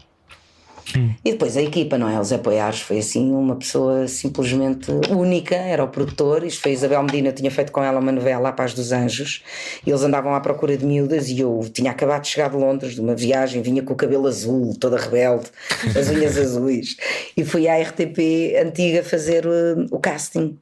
[1.26, 2.20] E depois a equipa, não é?
[2.20, 6.44] Os apoiares foi assim uma pessoa simplesmente única, era o produtor.
[6.44, 9.44] Isto foi Isabel Medina, eu tinha feito com ela uma novela, A Paz dos Anjos.
[9.86, 12.94] E eles andavam à procura de miúdas e eu tinha acabado de chegar de Londres
[12.96, 15.48] de uma viagem, vinha com o cabelo azul, toda rebelde,
[16.00, 16.96] as unhas azuis.
[17.36, 20.58] E fui à RTP antiga fazer uh, o casting.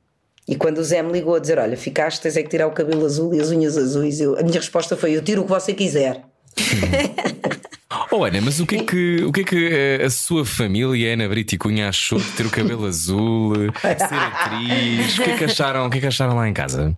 [0.47, 2.71] E quando o Zé me ligou a dizer: Olha, ficaste, tens é que tirar o
[2.71, 5.49] cabelo azul e as unhas azuis, eu- a minha resposta foi: Eu tiro o que
[5.51, 6.21] você quiser.
[8.11, 11.13] Oh Ana, mas o que é que, o que, é que eh, a sua família,
[11.13, 15.17] Ana Brito e Cunha, achou de ter o cabelo azul, ser atriz?
[15.19, 16.95] O que é que acharam, o que é que acharam lá em casa?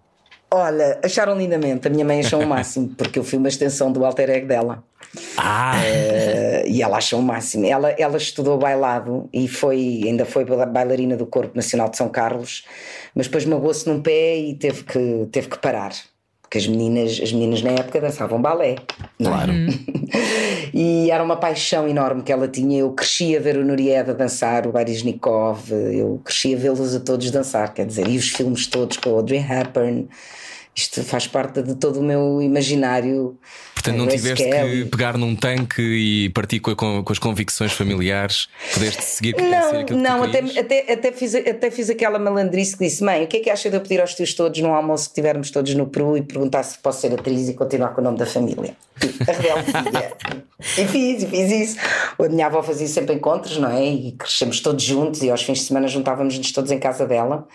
[0.49, 1.87] Olha, acharam lindamente.
[1.87, 4.81] A minha mãe achou o máximo, porque eu fui uma extensão do alter ego dela.
[5.37, 7.65] Ah, Eh, e ela achou o máximo.
[7.65, 12.07] Ela, ela estudou bailado e foi, ainda foi ba- bailarina do Corpo Nacional de São
[12.09, 12.63] Carlos,
[13.13, 15.91] mas depois magoou-se num pé e teve que, teve que parar.
[16.47, 18.75] Porque as meninas, as meninas na época dançavam balé.
[19.19, 19.23] é?
[19.23, 19.53] claro.
[20.73, 22.79] E era uma paixão enorme que ela tinha.
[22.79, 27.31] Eu cresci a ver o Nurieda dançar, o Baryshnikov, eu cresci a vê-los a todos
[27.31, 30.07] dançar, quer dizer, e os filmes todos com o Audrey Hepburn.
[30.77, 33.35] Isto faz parte de todo o meu imaginário.
[33.73, 37.71] Portanto, não Grace tiveste que pegar num tanque e partir com, com- com as convicções
[37.71, 42.77] familiares, pudeste seguir ser Não, que não, até, até, até, fiz, até fiz aquela malandrice
[42.77, 44.71] que disse: Mãe, o que é que acha de eu pedir aos tios todos num
[44.73, 48.01] almoço que tivermos todos no Peru e perguntar se posso ser atriz e continuar com
[48.01, 48.75] o nome da família?
[49.27, 50.13] A rebelde filha.
[50.75, 51.77] E fiz, e fiz isso.
[52.17, 53.85] A minha avó fazia sempre encontros, não é?
[53.85, 57.47] E crescemos todos juntos e aos fins de semana juntávamos-nos todos em casa dela.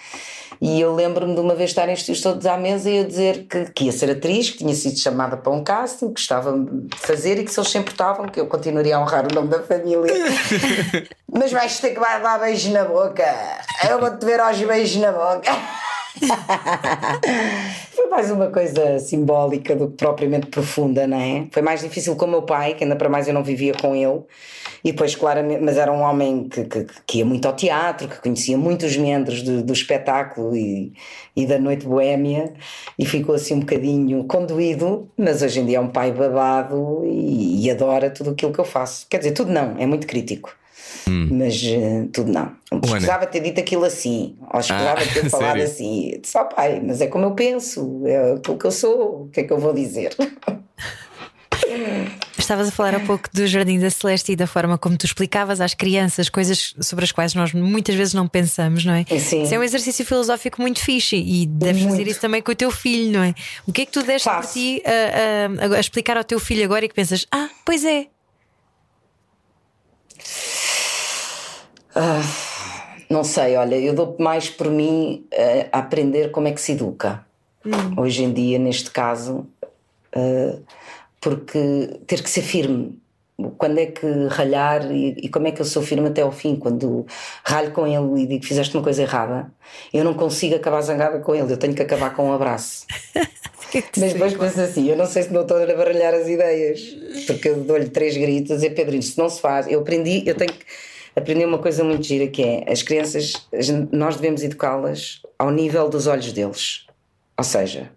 [0.64, 3.48] E eu lembro-me de uma vez estarem os tios todos à mesa e eu dizer
[3.50, 6.96] que, que ia ser atriz, que tinha sido chamada para um casting, que gostava de
[6.96, 9.60] fazer e que se eles se importavam, que eu continuaria a honrar o nome da
[9.60, 10.14] família.
[11.26, 13.24] Mas vais ter que dar beijos na boca.
[13.90, 15.50] Eu vou-te ver aos beijos na boca.
[17.90, 21.48] Foi mais uma coisa simbólica do que propriamente profunda, não é?
[21.50, 23.96] Foi mais difícil com o meu pai, que ainda para mais eu não vivia com
[23.96, 24.22] ele.
[24.84, 28.20] E depois, claramente, mas era um homem que, que, que ia muito ao teatro, que
[28.20, 30.92] conhecia muito os membros do, do espetáculo e,
[31.36, 32.52] e da noite boémia,
[32.98, 35.08] e ficou assim um bocadinho conduído.
[35.16, 38.64] Mas hoje em dia é um pai babado e, e adora tudo aquilo que eu
[38.64, 39.06] faço.
[39.08, 40.52] Quer dizer, tudo não, é muito crítico.
[41.30, 42.52] Mas eh, tudo não.
[42.84, 45.64] Escusava ter dito aquilo assim, ou escusava Ah, ter falado sério?
[45.64, 46.20] assim.
[46.24, 49.44] Só pai, mas é como eu penso, é aquilo que eu sou, o que é
[49.44, 50.14] que eu vou dizer?
[52.42, 55.60] Estavas a falar há pouco do Jardim da Celeste e da forma como tu explicavas
[55.60, 59.04] às crianças coisas sobre as quais nós muitas vezes não pensamos, não é?
[59.18, 59.44] Sim.
[59.44, 62.10] Isso é um exercício filosófico muito fixe e deves fazer Muito.
[62.10, 63.34] isso também com o teu filho, não é?
[63.66, 64.54] O que é que tu deste por Faço.
[64.54, 68.06] ti a, a- a explicar ao teu filho agora e que pensas, ah, pois é,
[73.08, 76.72] Não sei, olha, eu dou mais por mim eh, a aprender como é que se
[76.72, 77.24] educa.
[77.96, 79.46] Hoje em dia, neste caso,
[80.12, 80.56] eh,
[81.22, 83.00] porque ter que ser firme.
[83.56, 86.54] Quando é que ralhar e, e como é que eu sou firme até ao fim?
[86.54, 87.06] Quando
[87.42, 89.50] ralho com ele e digo fizeste uma coisa errada,
[89.92, 92.86] eu não consigo acabar zangada com ele, eu tenho que acabar com um abraço.
[93.96, 96.94] Mas depois penso assim, eu não sei se não estou a baralhar as ideias,
[97.26, 99.66] porque eu dou-lhe três gritos a dizer Pedro, isto não se faz.
[99.66, 100.64] Eu aprendi, eu tenho que
[101.16, 105.88] aprender uma coisa muito gira que é as crianças, as- nós devemos educá-las ao nível
[105.88, 106.86] dos olhos deles.
[107.38, 107.90] Ou seja,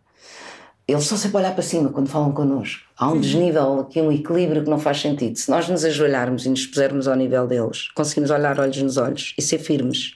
[0.87, 2.83] eles sempre a olhar para cima quando falam connosco.
[2.97, 5.35] Há um desnível aqui, um equilíbrio que não faz sentido.
[5.37, 9.33] Se nós nos ajoelharmos e nos pusermos ao nível deles, conseguimos olhar olhos nos olhos
[9.37, 10.11] e ser firmes.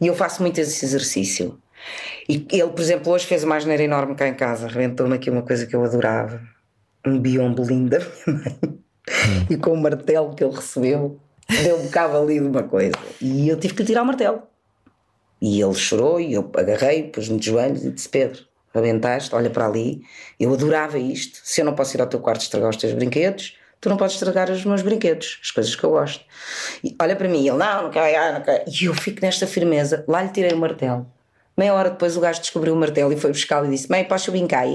[0.00, 1.58] E eu faço muito esse exercício.
[2.28, 5.42] E ele, por exemplo, hoje fez uma asneira enorme cá em casa, rebentou-me aqui uma
[5.42, 6.40] coisa que eu adorava:
[7.06, 8.58] um biombo lindo da minha mãe.
[9.48, 11.20] E com o martelo que ele recebeu,
[11.62, 12.96] deu um bocado ali de uma coisa.
[13.20, 14.42] E eu tive que lhe tirar o martelo.
[15.40, 18.44] E ele chorou e eu agarrei, pus-me de joelhos e disse: Pedro,
[18.76, 20.02] rebentaste, olha para ali.
[20.38, 21.40] Eu adorava isto.
[21.42, 24.14] Se eu não posso ir ao teu quarto estragar os teus brinquedos, tu não podes
[24.14, 26.24] estragar os meus brinquedos, as coisas que eu gosto.
[26.82, 28.64] E olha para mim, ele: Não, não quero, ah, não quero.
[28.66, 30.04] E eu fico nesta firmeza.
[30.06, 31.06] Lá lhe tirei o martelo.
[31.56, 34.30] Meia hora depois o gajo descobriu o martelo e foi buscá-lo e disse: Mãe, posso
[34.30, 34.66] brincar?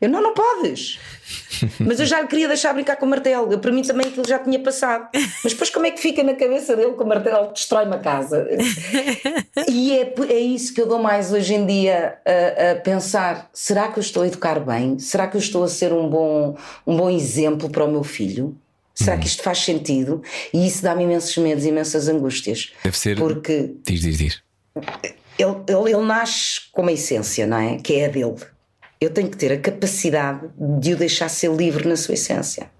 [0.00, 0.98] Aí?" Eu não, não podes.
[1.80, 3.52] Mas eu já lhe queria deixar brincar com o martelo.
[3.52, 5.08] Eu, para mim também aquilo já tinha passado.
[5.42, 8.46] Mas depois como é que fica na cabeça dele que o martelo destrói uma casa?
[9.68, 13.48] E é, é isso que eu dou mais hoje em dia a, a, pensar.
[13.52, 14.98] Será que eu estou a educar bem?
[14.98, 18.56] Será que eu estou a ser um bom, um bom exemplo para o meu filho?
[18.94, 20.22] Será que isto faz sentido?
[20.52, 22.72] E isso dá-me imensos medos, imensas angústias.
[22.84, 23.18] Deve ser.
[23.18, 23.74] Porque.
[23.84, 24.42] Diz, diz, diz.
[25.36, 27.76] Ele, ele, ele nasce com uma essência, não é?
[27.78, 28.36] Que é a dele.
[29.04, 30.48] Eu tenho que ter a capacidade
[30.80, 32.70] de o deixar ser livre na sua essência.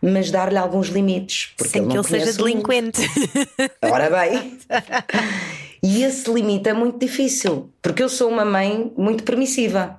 [0.00, 1.52] Mas dar-lhe alguns limites.
[1.58, 3.02] Porque Sem ele que não ele seja delinquente.
[3.82, 4.58] Ora bem.
[5.82, 9.96] E esse limite é muito difícil, porque eu sou uma mãe muito permissiva.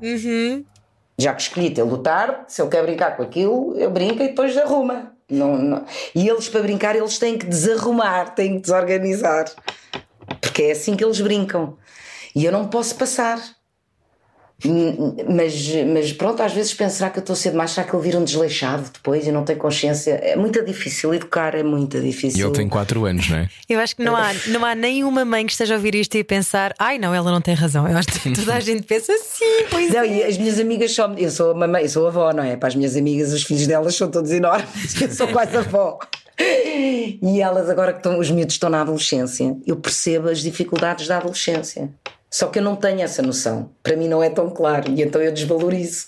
[1.17, 4.55] Já que escolhi tê-lo tarde, se ele quer brincar com aquilo, eu brinco e depois
[4.57, 5.11] arruma.
[5.27, 9.51] Não, não- E eles, para brincar, eles têm que desarrumar, têm que desorganizar.
[10.39, 11.75] Porque é assim que eles brincam.
[12.35, 13.41] E eu não posso passar.
[15.27, 17.71] Mas, mas pronto, às vezes penso, será que eu estou a ser demais?
[17.71, 20.11] Será que ele vira um desleixado depois e não tem consciência?
[20.11, 22.39] É muito difícil educar, é muito difícil.
[22.39, 23.49] E ele tem 4 anos, não é?
[23.67, 26.23] Eu acho que não há, não há nenhuma mãe que esteja a ouvir isto e
[26.23, 27.87] pensar, ai não, ela não tem razão.
[27.87, 30.07] Eu acho que toda a gente pensa sim, pois Não, é.
[30.07, 31.11] e as minhas amigas só.
[31.17, 32.55] Eu sou uma mãe, eu sou avó, não é?
[32.55, 35.01] Para as minhas amigas, os filhos delas são todos enormes.
[35.01, 35.99] Eu sou quase avó.
[37.21, 41.17] E elas, agora que estão, os miúdos estão na adolescência, eu percebo as dificuldades da
[41.17, 41.89] adolescência.
[42.31, 43.71] Só que eu não tenho essa noção.
[43.83, 44.89] Para mim não é tão claro.
[44.89, 46.07] E então eu desvalorizo.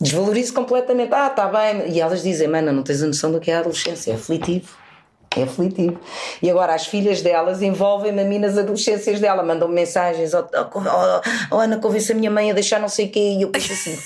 [0.00, 1.12] Desvalorizo completamente.
[1.12, 1.90] Ah, está bem.
[1.90, 4.12] E elas dizem, mana, não tens a noção do que é a adolescência.
[4.12, 4.85] É aflitivo.
[5.36, 6.00] É aflitivo.
[6.42, 10.78] E agora as filhas delas envolvem-me a mim nas adolescências dela, mandam-me mensagens: oh, oh,
[10.78, 11.20] oh,
[11.50, 13.36] oh, Ana, convence a minha mãe a deixar não sei o quê.
[13.38, 13.98] E eu penso assim: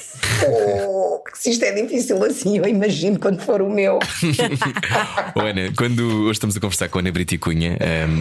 [0.48, 3.98] oh, se isto é difícil assim, eu imagino quando for o meu.
[5.34, 7.78] Ô, Ana, quando hoje estamos a conversar com a Ana Brito e Cunha,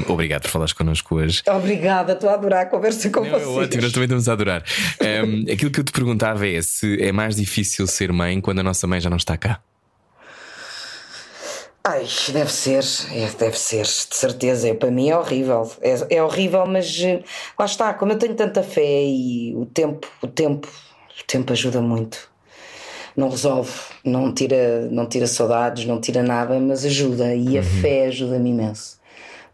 [0.08, 1.42] um, obrigado por falares connosco hoje.
[1.48, 3.48] Obrigada, estou a adorar a conversa com Não, é vocês.
[3.48, 4.64] ótimo, nós também estamos a adorar.
[5.02, 8.64] Um, aquilo que eu te perguntava é se é mais difícil ser mãe quando a
[8.64, 9.60] nossa mãe já não está cá.
[11.84, 14.68] Ai, deve ser, é, deve ser, de certeza.
[14.70, 15.70] É, para mim é horrível.
[15.82, 17.24] É, é horrível, mas eh,
[17.58, 21.82] lá está, como eu tenho tanta fé e o tempo, o tempo, o tempo ajuda
[21.82, 22.30] muito.
[23.16, 23.72] Não resolve,
[24.04, 29.00] não tira, não tira saudades, não tira nada, mas ajuda e a fé ajuda-me imenso.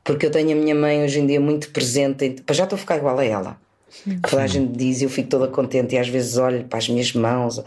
[0.03, 2.79] Porque eu tenho a minha mãe hoje em dia muito presente, em- já estou a
[2.79, 3.57] ficar igual a ela.
[4.29, 7.11] Toda a gente diz, eu fico toda contente e às vezes olho para as minhas
[7.13, 7.61] mãos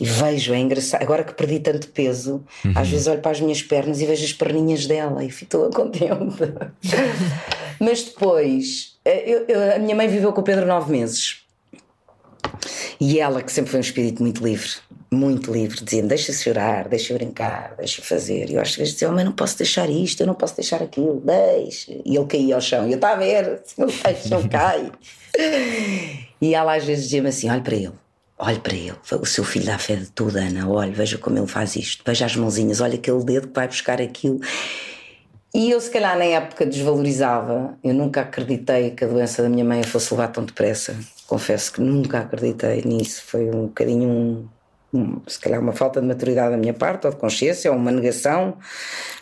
[0.00, 1.02] e vejo, é engraçado.
[1.02, 2.42] Agora que perdi tanto peso,
[2.74, 5.74] às vezes olho para as minhas pernas e vejo as perninhas dela e fico toda
[5.76, 6.10] contente.
[7.78, 11.42] Mas depois, eh, eu- eu- a minha mãe viveu com o Pedro nove meses
[12.98, 14.70] e ela, que sempre foi um espírito muito livre,
[15.10, 18.48] muito livre, dizendo: Deixa-se chorar, deixa brincar, deixa fazer.
[18.50, 20.82] E eu às vezes dizia: oh, Mas não posso deixar isto, eu não posso deixar
[20.82, 21.92] aquilo, deixa.
[22.04, 22.86] E ele caía ao chão.
[22.88, 24.90] E eu estava a ver: Se não deixa, não cai.
[26.40, 27.92] E ela às vezes dizia-me assim: Olhe para ele,
[28.38, 30.68] olhe para ele, o seu filho dá fé de tudo, Ana.
[30.68, 34.00] Olha, veja como ele faz isto, veja as mãozinhas, olha aquele dedo que vai buscar
[34.00, 34.40] aquilo.
[35.54, 37.78] E eu, se calhar, na época desvalorizava.
[37.82, 40.94] Eu nunca acreditei que a doença da minha mãe fosse levar tão depressa.
[41.26, 43.22] Confesso que nunca acreditei nisso.
[43.26, 44.48] Foi um bocadinho um.
[44.92, 47.90] um- se calhar uma falta de maturidade da minha parte, ou de consciência, ou uma
[47.90, 48.58] negação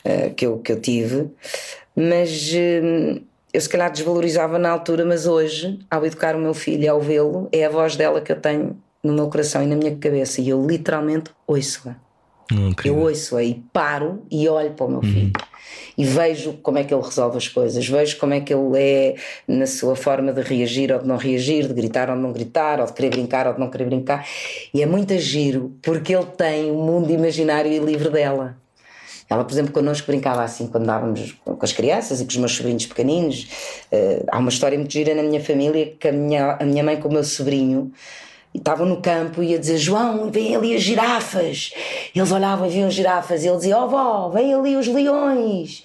[0.04, 1.30] eh, que, eu, que eu tive.
[1.94, 3.20] Mas eh,
[3.54, 7.00] eu, se calhar, desvalorizava na altura, mas hoje, ao educar o meu filho e ao
[7.00, 10.40] vê-lo, é a voz dela que eu tenho no meu coração e na minha cabeça.
[10.40, 11.94] E eu literalmente ouço-a.
[12.88, 15.32] Eu ouço-a e paro e olho para o meu filho
[15.96, 19.14] e vejo como é que ele resolve as coisas, vejo como é que ele é
[19.46, 22.80] na sua forma de reagir ou de não reagir, de gritar ou de não gritar,
[22.80, 24.26] ou de querer brincar ou de não querer brincar.
[24.74, 28.56] E é muito giro porque ele tem o mundo imaginário e livre dela.
[29.28, 32.52] Ela, por exemplo, connosco brincava assim quando andávamos com as crianças e com os meus
[32.52, 33.48] sobrinhos pequeninos.
[33.90, 36.96] Eh, há uma história muito gira na minha família que a minha, a minha mãe
[36.98, 37.92] com o meu sobrinho
[38.54, 41.72] estavam no campo e ia dizer: João, vem ali as girafas.
[42.14, 45.84] Eles olhavam e viam as girafas e ele dizia: Ó vó, vem ali os leões.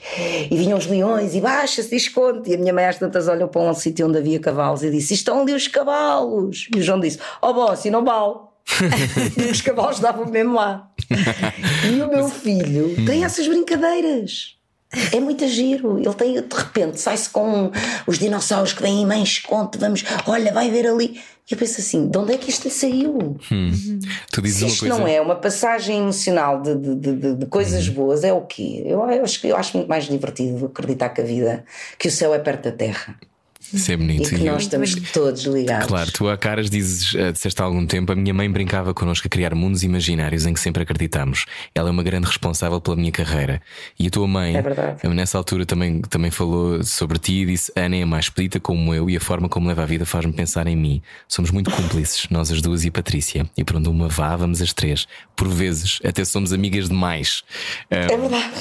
[0.50, 2.52] E vinham os leões e baixa-se esconde.
[2.52, 5.14] E a minha mãe às tantas olhou para um sítio onde havia cavalos e disse:
[5.14, 6.68] Estão ali os cavalos.
[6.76, 8.49] E o João disse: Ó vó, assim não vale.
[9.38, 10.90] E os cavalos davam mesmo lá.
[11.90, 14.56] E o meu filho tem essas brincadeiras.
[15.14, 16.00] É muito giro.
[16.00, 17.72] Ele tem, de repente, sai-se com
[18.08, 21.22] os dinossauros que vêm em mãe, esconde, vamos, olha, vai ver ali.
[21.50, 23.38] E eu penso assim: de onde é que isto lhe saiu?
[24.32, 24.98] Tu dizes Se isto coisa.
[24.98, 28.82] não é uma passagem emocional de, de, de- de- coisas boas, é o quê?
[28.86, 31.64] Eu, eu acho, eu acho muito mais divertido acreditar que a vida,
[32.00, 33.16] que o céu é perto da terra.
[33.74, 34.34] Isso é bonito.
[34.34, 35.88] E que nós estamos todos ligados.
[35.88, 39.28] Claro, tu a caras dizes, uh, disseste há algum tempo, a minha mãe brincava connosco
[39.28, 41.46] a criar mundos imaginários em que sempre acreditamos.
[41.76, 43.62] Ela é uma grande responsável pela minha carreira.
[44.00, 47.96] E a tua mãe, é nessa altura, também, também falou sobre ti e disse: Ana
[47.96, 50.76] é mais expedita como eu e a forma como leva a vida faz-me pensar em
[50.76, 51.02] mim.
[51.28, 53.50] Somos muito cúmplices, nós as duas e a Patrícia.
[53.58, 55.08] E por onde uma vá, vamos as três.
[55.36, 57.44] Por vezes, até somos amigas demais.
[57.92, 58.54] Um, é verdade.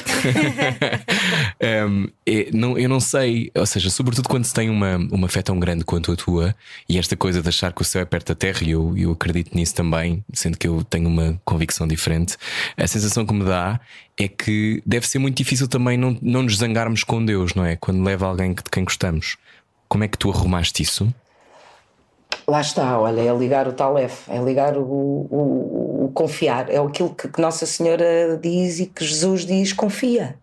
[1.89, 2.51] um, é,
[2.83, 6.13] eu não sei, ou seja, sobretudo quando se tem uma, uma fé tão grande quanto
[6.13, 6.55] a tua
[6.89, 9.13] e esta coisa de achar que o céu é perto da terra, e eu, eu
[9.13, 12.37] acredito nisso também, sendo que eu tenho uma convicção diferente,
[12.77, 13.81] a sensação que me dá
[14.19, 17.77] é que deve ser muito difícil também não, não nos zangarmos com Deus, não é?
[17.77, 19.37] Quando leva alguém de quem gostamos.
[19.89, 21.13] Como é que tu arrumaste isso?
[22.47, 26.79] Lá está, olha, é ligar o tal F, é ligar o, o, o confiar, é
[26.79, 30.37] aquilo que, que Nossa Senhora diz e que Jesus diz: confia,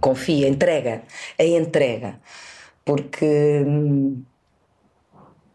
[0.00, 1.02] confia, entrega,
[1.38, 2.18] a entrega.
[2.88, 4.22] Porque hum,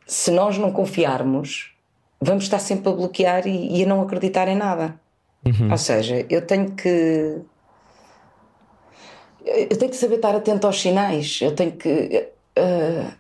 [0.05, 1.73] se nós não confiarmos,
[2.21, 4.93] vamos estar sempre a bloquear e, e a não acreditar em nada.
[5.43, 5.71] Uhum.
[5.71, 7.41] Ou seja, eu tenho que.
[9.43, 11.39] Eu tenho que saber estar atento aos sinais.
[11.41, 12.29] Eu tenho que.
[12.55, 13.11] Uh,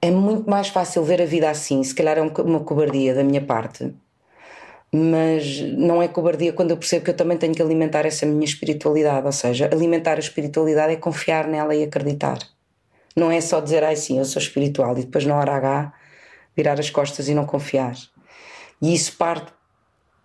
[0.00, 1.84] é muito mais fácil ver a vida assim.
[1.84, 3.92] Se calhar é uma cobardia da minha parte.
[4.90, 8.46] Mas não é cobardia quando eu percebo que eu também tenho que alimentar essa minha
[8.46, 9.26] espiritualidade.
[9.26, 12.38] Ou seja, alimentar a espiritualidade é confiar nela e acreditar.
[13.18, 15.92] Não é só dizer, ai sim, eu sou espiritual e depois na hora H
[16.56, 17.96] virar as costas e não confiar.
[18.80, 19.52] E isso parte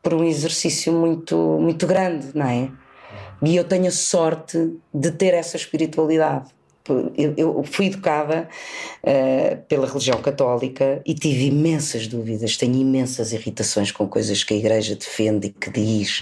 [0.03, 2.69] por um exercício muito, muito grande, não é?
[3.41, 6.51] E eu tenho a sorte de ter essa espiritualidade.
[7.37, 8.49] Eu, fui educada
[9.01, 14.57] uh, pela religião católica e tive imensas dúvidas, tenho imensas irritações com coisas que a
[14.57, 16.21] Igreja defende e que diz,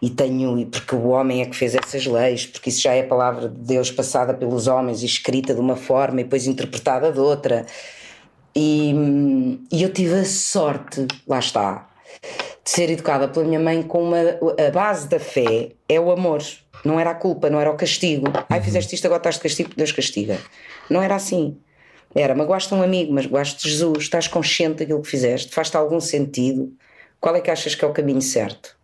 [0.00, 3.06] e tenho, porque o homem é que fez essas leis, porque isso já é a
[3.06, 7.18] palavra de Deus passada pelos homens e escrita de uma forma e depois interpretada de
[7.18, 7.66] outra.
[8.54, 8.92] E,
[9.72, 11.88] e eu tive a sorte, lá está,
[12.64, 14.18] de ser educada pela minha mãe com uma.
[14.18, 16.42] A base da fé é o amor
[16.84, 18.26] não era a culpa, não era o castigo.
[18.48, 20.38] Ai, fizeste isto, agora estás de castigo, Deus castiga.
[20.88, 21.56] Não era assim.
[22.14, 26.00] Era, magoaste um amigo, mas magoaste de Jesus, estás consciente daquilo que fizeste, faz-te algum
[26.00, 26.72] sentido.
[27.20, 28.76] Qual é que achas que é o caminho certo?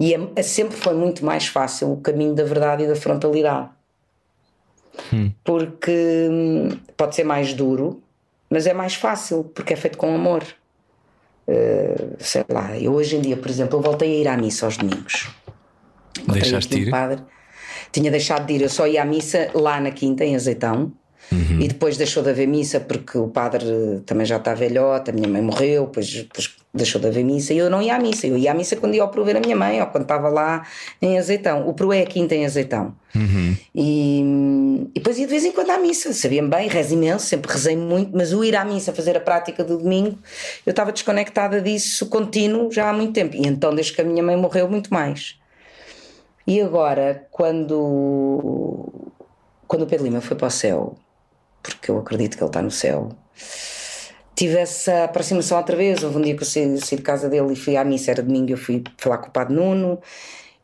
[0.00, 3.68] E é, é, sempre foi muito mais fácil o caminho da verdade e da frontalidade.
[5.12, 5.30] Hum.
[5.44, 8.02] Porque hum, pode ser mais duro,
[8.50, 10.42] mas é mais fácil, porque é feito com amor.
[11.46, 14.66] Uh, sei lá, eu hoje em dia, por exemplo, eu voltei a ir à missa
[14.66, 15.28] aos domingos.
[16.26, 16.90] Deixaste de ir?
[16.90, 17.22] Padre.
[17.90, 20.92] Tinha deixado de ir, eu só ia à missa lá na quinta, em Azeitão.
[21.30, 21.60] Uhum.
[21.60, 25.28] E depois deixou de haver missa porque o padre também já está velhote, a minha
[25.28, 28.26] mãe morreu, depois, depois deixou de haver missa e eu não ia à missa.
[28.26, 30.28] Eu ia à missa quando ia ao Peru ver a minha mãe ou quando estava
[30.28, 30.66] lá
[31.00, 31.66] em Azeitão.
[31.68, 32.94] O Peru é a quinta em Azeitão.
[33.14, 33.56] Uhum.
[33.74, 34.20] E,
[34.94, 36.12] e depois ia de vez em quando à missa.
[36.12, 39.64] Sabia-me bem, rezo imenso, sempre rezei muito, mas o ir à missa, fazer a prática
[39.64, 40.18] do domingo,
[40.66, 43.36] eu estava desconectada disso contínuo já há muito tempo.
[43.36, 45.40] E então, desde que a minha mãe morreu, muito mais.
[46.52, 48.92] E agora, quando,
[49.66, 50.98] quando o Pedro Lima foi para o céu,
[51.62, 53.08] porque eu acredito que ele está no céu,
[54.34, 56.04] tive essa aproximação outra vez.
[56.04, 58.22] Houve um dia que eu saí, saí de casa dele e fui à missa, era
[58.22, 59.98] domingo, eu fui falar com o Padre Nuno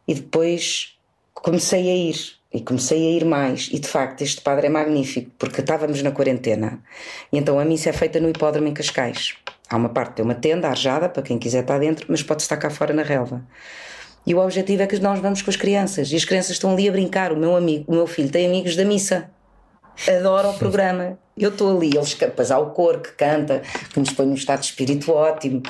[0.07, 0.99] e depois
[1.33, 2.37] comecei a ir.
[2.53, 6.11] E comecei a ir mais, e de facto este padre é magnífico, porque estávamos na
[6.11, 6.83] quarentena,
[7.31, 9.35] e então a missa é feita no hipódromo em Cascais.
[9.69, 12.57] Há uma parte, tem uma tenda arjada para quem quiser estar dentro, mas pode estar
[12.57, 13.45] cá fora na relva.
[14.29, 16.13] E o objetivo é que nós vamos com as crianças.
[16.13, 17.33] E as crianças estão ali a brincar.
[17.33, 19.31] O meu amigo, o meu filho tem amigos da missa.
[20.07, 21.19] Adora o programa.
[21.35, 24.61] Eu estou ali, eles, depois há o coro que canta, que nos põe num estado
[24.61, 25.63] de espírito ótimo.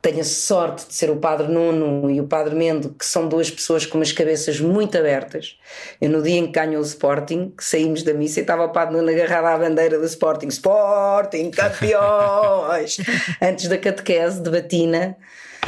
[0.00, 3.50] Tenho a sorte de ser o Padre Nuno e o Padre Mendo, que são duas
[3.50, 5.58] pessoas com umas cabeças muito abertas.
[6.00, 8.68] Eu, no dia em que ganhou o Sporting, que saímos da missa, e estava o
[8.68, 12.98] Padre Nuno agarrado à bandeira do Sporting: Sporting, campeões!
[13.42, 15.16] Antes da catequese de batina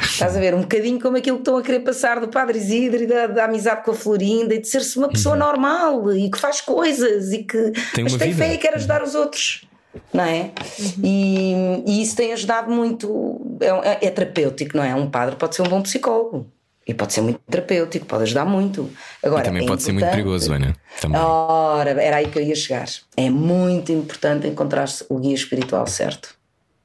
[0.01, 0.55] Estás a ver?
[0.55, 3.45] Um bocadinho como aquilo que estão a querer passar do Padre Isidro e da, da
[3.45, 5.41] amizade com a Florinda e de ser-se uma pessoa uhum.
[5.41, 8.45] normal e que faz coisas e que tem mas tem vida.
[8.45, 9.67] fé e quer ajudar os outros.
[10.13, 10.51] Não é?
[10.79, 10.93] Uhum.
[11.03, 11.55] E,
[11.87, 13.41] e, isso tem ajudado muito.
[13.61, 14.95] É, é, terapêutico, não é?
[14.95, 16.47] Um padre pode ser um bom psicólogo.
[16.87, 18.89] E pode ser muito terapêutico, pode ajudar muito.
[19.21, 20.77] Agora, e também é pode ser muito perigoso, Ana.
[21.01, 21.21] Também.
[21.21, 22.87] Ora, era aí que eu ia chegar.
[23.17, 26.37] É muito importante encontrar o guia espiritual certo.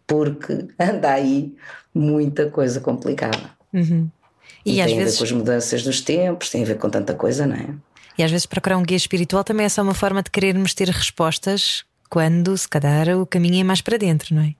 [0.07, 1.53] Porque anda aí
[1.93, 3.51] muita coisa complicada.
[3.73, 4.09] Uhum.
[4.65, 5.09] E, e às tem vezes...
[5.09, 7.69] a ver com as mudanças dos tempos, tem a ver com tanta coisa, não é?
[8.17, 10.89] E às vezes procurar um guia espiritual também é só uma forma de querermos ter
[10.89, 14.53] respostas quando, se calhar, o caminho é mais para dentro, não é?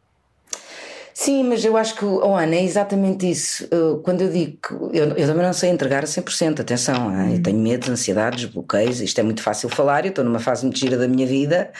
[1.14, 3.68] Sim, mas eu acho que, oh Ana, é exatamente isso.
[4.04, 7.44] Quando eu digo que eu, eu também não sei entregar a 100%, atenção, eu hum.
[7.44, 10.98] tenho medo, ansiedades, bloqueios, isto é muito fácil falar, eu estou numa fase muito gira
[10.98, 11.72] da minha vida,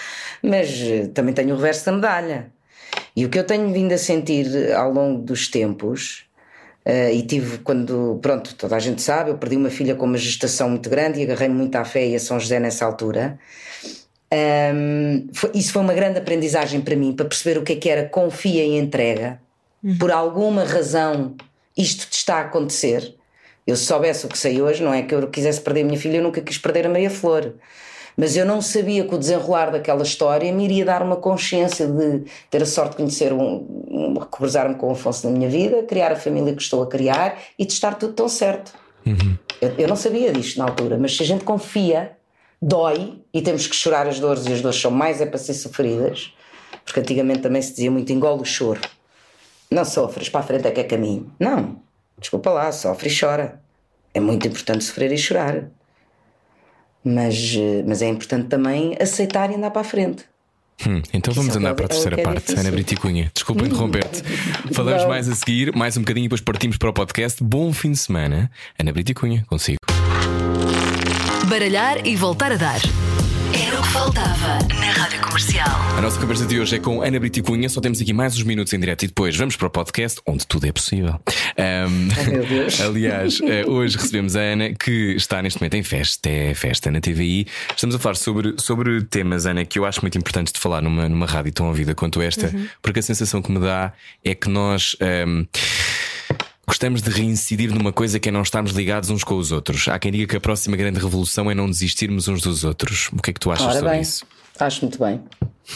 [0.44, 2.52] mas eh, também tenho o reverso da medalha.
[3.16, 6.26] E o que eu tenho vindo a sentir ao longo dos tempos,
[6.86, 10.18] uh, e tive quando, pronto, toda a gente sabe, eu perdi uma filha com uma
[10.18, 13.38] gestação muito grande e agarrei-me muito à fé e a São José nessa altura.
[14.34, 17.90] Um, foi, isso foi uma grande aprendizagem para mim, para perceber o que é que
[17.90, 19.42] era confia e entrega.
[19.84, 19.98] Uhum.
[19.98, 21.36] Por alguma razão,
[21.78, 23.16] isto te está a acontecer.
[23.68, 26.00] Eu se soubesse o que sei hoje, não é que eu quisesse perder a minha
[26.00, 27.54] filha, eu nunca quis perder a Maria Flor.
[28.18, 32.24] Mas eu não sabia que o desenrolar daquela história me iria dar uma consciência de
[32.50, 36.16] ter a sorte de conhecer um, cruzar-me com o Afonso na minha vida, criar a
[36.16, 38.74] família que estou a criar e de estar tudo tão certo.
[39.06, 39.38] Uhum.
[39.60, 42.12] Eu, eu não sabia disto na altura, mas se a gente confia
[42.62, 45.54] dói e temos que chorar as dores e as dores são mais é para ser
[45.54, 46.34] sofridas,
[46.86, 48.82] porque antigamente também se dizia muito engole o choro.
[49.70, 51.32] Não sofres, para a frente é que é caminho.
[51.40, 51.78] Não,
[52.20, 53.62] desculpa lá, sofre e chora.
[54.14, 55.70] É muito importante sofrer e chorar.
[57.04, 60.24] Mas, eh, mas é importante também aceitar e andar para a frente.
[60.88, 63.32] Hum, então vamos andar para a terceira é parte, Ana Brito e Cunha.
[63.34, 64.24] Desculpa interromper-te.
[64.74, 67.44] Falamos mais a seguir, mais um bocadinho, e depois partimos para o podcast.
[67.44, 68.50] Bom fim de semana.
[68.80, 69.78] Ana Brito e Cunha, consigo
[71.52, 72.80] baralhar e voltar a dar.
[73.54, 75.68] Era o que faltava na Rádio Comercial.
[75.98, 77.68] A nossa conversa de hoje é com Ana Brito e Cunha.
[77.68, 80.48] Só temos aqui mais uns minutos em direto e depois vamos para o podcast onde
[80.48, 81.20] tudo é possível.
[81.58, 82.80] Um, meu Deus.
[82.82, 87.02] aliás, eh, hoje recebemos a Ana que está neste momento em festa, é festa na
[87.02, 87.46] TVI.
[87.76, 91.10] Estamos a falar sobre, sobre temas, Ana, que eu acho muito importantes de falar numa,
[91.10, 92.68] numa rádio tão ouvida quanto esta, uhum.
[92.82, 93.92] porque a sensação que me dá
[94.24, 94.96] é que nós.
[95.28, 95.46] Um,
[96.72, 99.90] Gostamos de reincidir numa coisa que é não estarmos ligados uns com os outros.
[99.90, 103.10] Há quem diga que a próxima grande revolução é não desistirmos uns dos outros.
[103.12, 104.26] O que é que tu achas Ora sobre bem, isso?
[104.58, 105.22] Acho muito bem.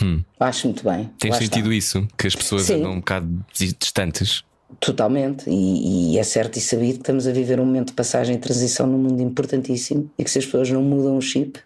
[0.02, 0.24] Hum.
[0.39, 1.12] Acho muito bem.
[1.20, 2.08] Tens sentido isso?
[2.18, 2.76] Que as pessoas Sim.
[2.76, 4.46] andam um bocado distantes?
[4.80, 8.38] Totalmente, e, e, é certo e sabido que estamos a viver um momento de passagem
[8.38, 11.60] e transição num mundo importantíssimo e que se as pessoas não mudam o chip,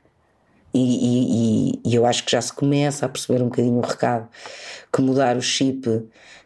[0.74, 4.28] e, e, e, eu acho que já se começa a perceber um bocadinho o recado
[4.92, 5.88] que mudar o chip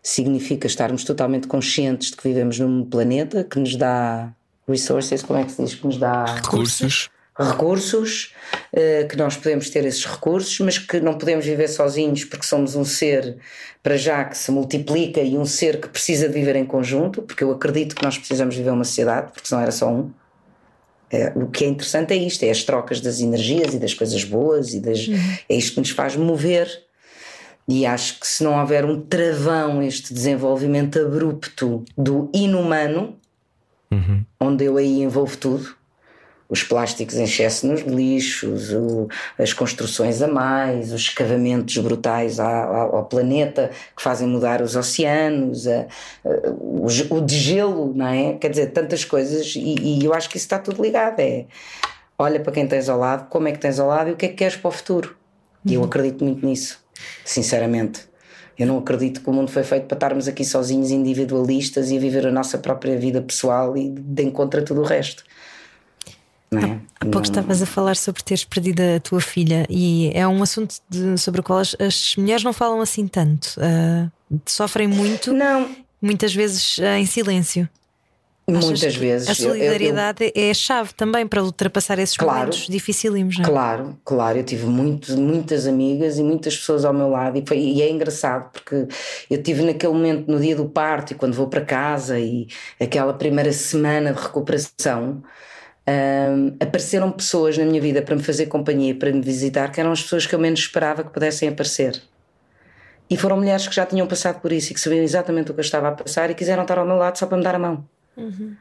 [0.04, 4.34] significa estarmos totalmente conscientes de que vivemos num planeta que nos dá
[4.68, 5.76] resources, como é que se diz?
[5.76, 7.10] Que nos dá recursos.
[7.36, 8.34] Recursos,
[8.74, 12.76] uh, que nós podemos ter esses recursos, mas que não podemos viver sozinhos porque somos
[12.76, 13.38] um ser,
[13.82, 17.44] para já, que se multiplica e um ser que precisa de viver em conjunto, porque
[17.44, 20.12] eu acredito que nós precisamos viver uma sociedade, porque senão era só um.
[21.10, 24.24] É, o que é interessante é isto: é as trocas das energias e das coisas
[24.24, 25.38] boas, e das, uhum.
[25.50, 26.83] é isto que nos faz mover
[27.68, 33.16] e acho que se não houver um travão, este desenvolvimento abrupto do inumano,
[33.92, 34.24] uhum.
[34.40, 35.76] onde eu aí envolvo tudo,
[36.50, 39.08] os plásticos em excesso nos lixos, o,
[39.40, 45.66] as construções a mais, os escavamentos brutais ao, ao planeta que fazem mudar os oceanos,
[45.66, 45.88] a,
[46.26, 48.34] a, o, o degelo, não é?
[48.34, 51.20] Quer dizer, tantas coisas, e, e, eu acho que isso está tudo ligado.
[51.22, 51.46] É
[52.20, 54.26] olha para quem tens ao lado, como é que tens ao lado e o que
[54.26, 55.16] é que queres para o futuro.
[55.66, 55.88] E eu uhum.
[55.88, 56.83] acredito muito nisso
[57.26, 58.08] sinceramente.
[58.58, 62.00] Eu não acredito que o mundo foi feito para estarmos aqui sozinhos, individualistas e a
[62.00, 65.24] viver a nossa própria vida pessoal e de encontro a tudo o resto.
[66.52, 66.78] É?
[67.00, 67.22] Há pouco não...
[67.24, 71.42] estavas a falar sobre teres perdido a tua filha e é um assunto de, sobre
[71.42, 73.56] o qual as, as, mulheres não falam assim tanto.
[73.58, 75.76] Uh, sofrem muito, não.
[76.02, 77.68] muitas vezes uh, em silêncio.
[78.46, 79.30] Muitas vezes.
[79.30, 83.38] A solidariedade eu, eu, é a chave também para ultrapassar esses claro, momentos dificílimos.
[83.38, 83.48] Não é?
[83.48, 84.38] Claro, claro.
[84.38, 87.90] Eu tive muito, muitas amigas e muitas pessoas ao meu lado e, foi, e é
[87.90, 88.88] engraçado porque
[89.30, 92.48] eu tive naquele momento, no dia do parto e quando vou para casa e
[92.80, 95.24] aquela primeira semana de recuperação.
[95.86, 99.92] Um, apareceram pessoas na minha vida para me fazer companhia, para me visitar, que eram
[99.92, 102.02] as pessoas que eu menos esperava que pudessem aparecer.
[103.10, 105.60] E foram mulheres que já tinham passado por isso e que sabiam exatamente o que
[105.60, 107.60] eu estava a passar e quiseram estar ao meu lado só para me dar a
[107.60, 107.86] mão.
[108.18, 108.56] Uhum.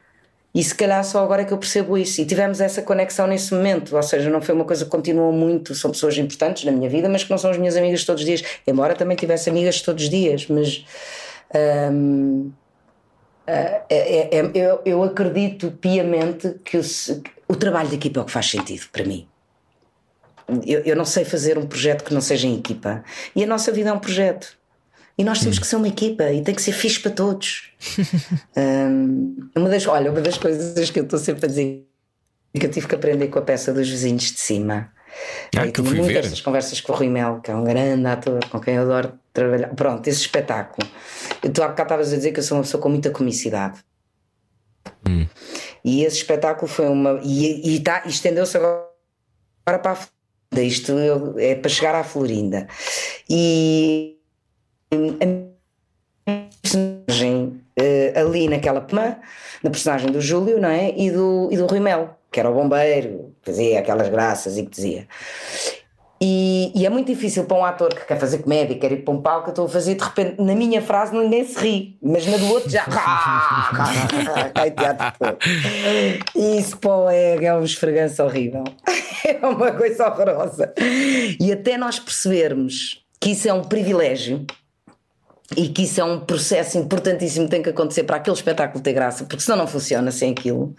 [0.53, 2.21] E se calhar só agora é que eu percebo isso.
[2.21, 3.95] E tivemos essa conexão nesse momento.
[3.95, 5.73] Ou seja, não foi uma coisa que continuou muito.
[5.73, 8.25] São pessoas importantes na minha vida, mas que não são as minhas amigas todos os
[8.25, 8.43] dias.
[8.67, 10.47] Embora também tivesse amigas todos os dias.
[10.47, 10.85] Mas.
[13.45, 16.81] É, é, é, eu, eu, acredito piamente que o,
[17.47, 19.27] o, trabalho de equipa é o que faz sentido para mim.
[20.65, 23.03] Eu, eu não sei fazer um projeto que não seja em equipa.
[23.35, 24.57] E a nossa vida é um projeto.
[25.17, 25.61] E nós temos hum.
[25.61, 27.69] que ser uma equipa e tem que ser fixe para todos.
[28.57, 31.87] um, uma das, olha, uma das coisas que eu estou sempre a dizer
[32.59, 34.91] que eu tive que aprender com a peça dos vizinhos de cima.
[35.55, 36.25] Ah, que eu fui ver.
[36.25, 39.13] essas conversas com o Rui Mel, que é um grande ator com quem eu adoro
[39.31, 39.69] trabalhar.
[39.69, 40.87] Pronto, esse espetáculo.
[41.41, 43.79] Tu há bocado estavas a dizer que eu sou uma pessoa com muita comicidade.
[45.07, 45.27] Hum.
[45.83, 47.19] E esse espetáculo foi uma.
[47.23, 48.87] E, e, tá, estendeu-se agora
[49.65, 50.67] para a Florinda.
[50.67, 50.93] Isto
[51.37, 52.67] é para chegar à Florinda.
[53.29, 54.12] E
[55.19, 55.43] a
[56.61, 59.17] personagem eh, ali naquela pema,
[59.63, 60.93] na personagem do Júlio, não é?
[60.95, 64.71] E do, e do Rui Melo, que era o bombeiro, fazia aquelas graças e que
[64.71, 65.07] dizia.
[66.25, 69.13] E, e é muito difícil para um ator que quer fazer comédia, quer ir para
[69.13, 72.25] um palco, eu estou a fazer de repente, na minha frase ninguém se ri, mas
[72.25, 72.85] na do outro já.
[74.55, 75.37] Cai teatro todo.
[76.33, 78.63] Isso pô, é, é um esfreganço horrível.
[79.25, 80.73] É uma coisa horrorosa.
[81.39, 84.45] E até nós percebermos que isso é um privilégio
[85.55, 88.93] e que isso é um processo importantíssimo que tem que acontecer para aquele espetáculo ter
[88.93, 90.75] graça, porque senão não funciona sem aquilo.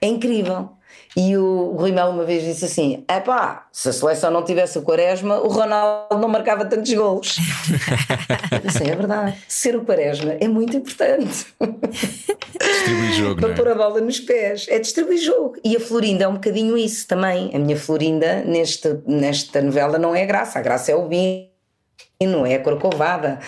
[0.00, 0.70] É incrível.
[1.14, 4.82] E o Rui Melo uma vez disse assim: epá, se a seleção não tivesse o
[4.82, 7.36] Quaresma, o Ronaldo não marcava tantos golos.
[8.64, 9.36] Isso é verdade.
[9.46, 11.46] Ser o Quaresma é muito importante.
[11.60, 13.54] Distribui jogo, Para é?
[13.54, 14.66] pôr a bola nos pés.
[14.70, 15.56] É distribuir jogo.
[15.62, 17.50] E a Florinda é um bocadinho isso também.
[17.54, 20.58] A minha Florinda, neste, nesta novela, não é a graça.
[20.58, 21.46] A graça é o vinho,
[22.46, 23.38] é a corcovada.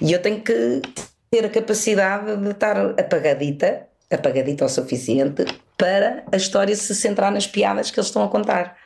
[0.00, 0.82] E eu tenho que
[1.30, 5.44] ter a capacidade de estar apagadita, apagadita o suficiente,
[5.76, 8.76] para a história se centrar nas piadas que eles estão a contar.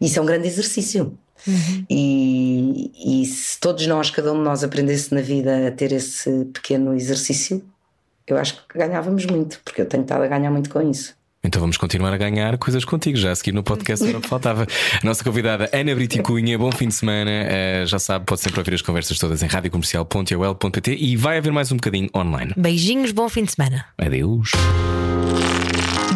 [0.00, 1.18] Isso é um grande exercício.
[1.88, 6.44] E, e se todos nós, cada um de nós, aprendesse na vida a ter esse
[6.46, 7.64] pequeno exercício,
[8.26, 11.17] eu acho que ganhávamos muito, porque eu tenho estado a ganhar muito com isso.
[11.48, 14.28] Então vamos continuar a ganhar coisas contigo, já a seguir no podcast era o que
[14.28, 14.66] faltava.
[15.02, 17.30] A nossa convidada Ana Brito Cunha, bom fim de semana.
[17.30, 21.72] Eh, já sabe, pode sempre ouvir as conversas todas em radiocomercial.ol.pt e vai haver mais
[21.72, 22.52] um bocadinho online.
[22.54, 23.86] Beijinhos, bom fim de semana.
[23.96, 24.50] Adeus.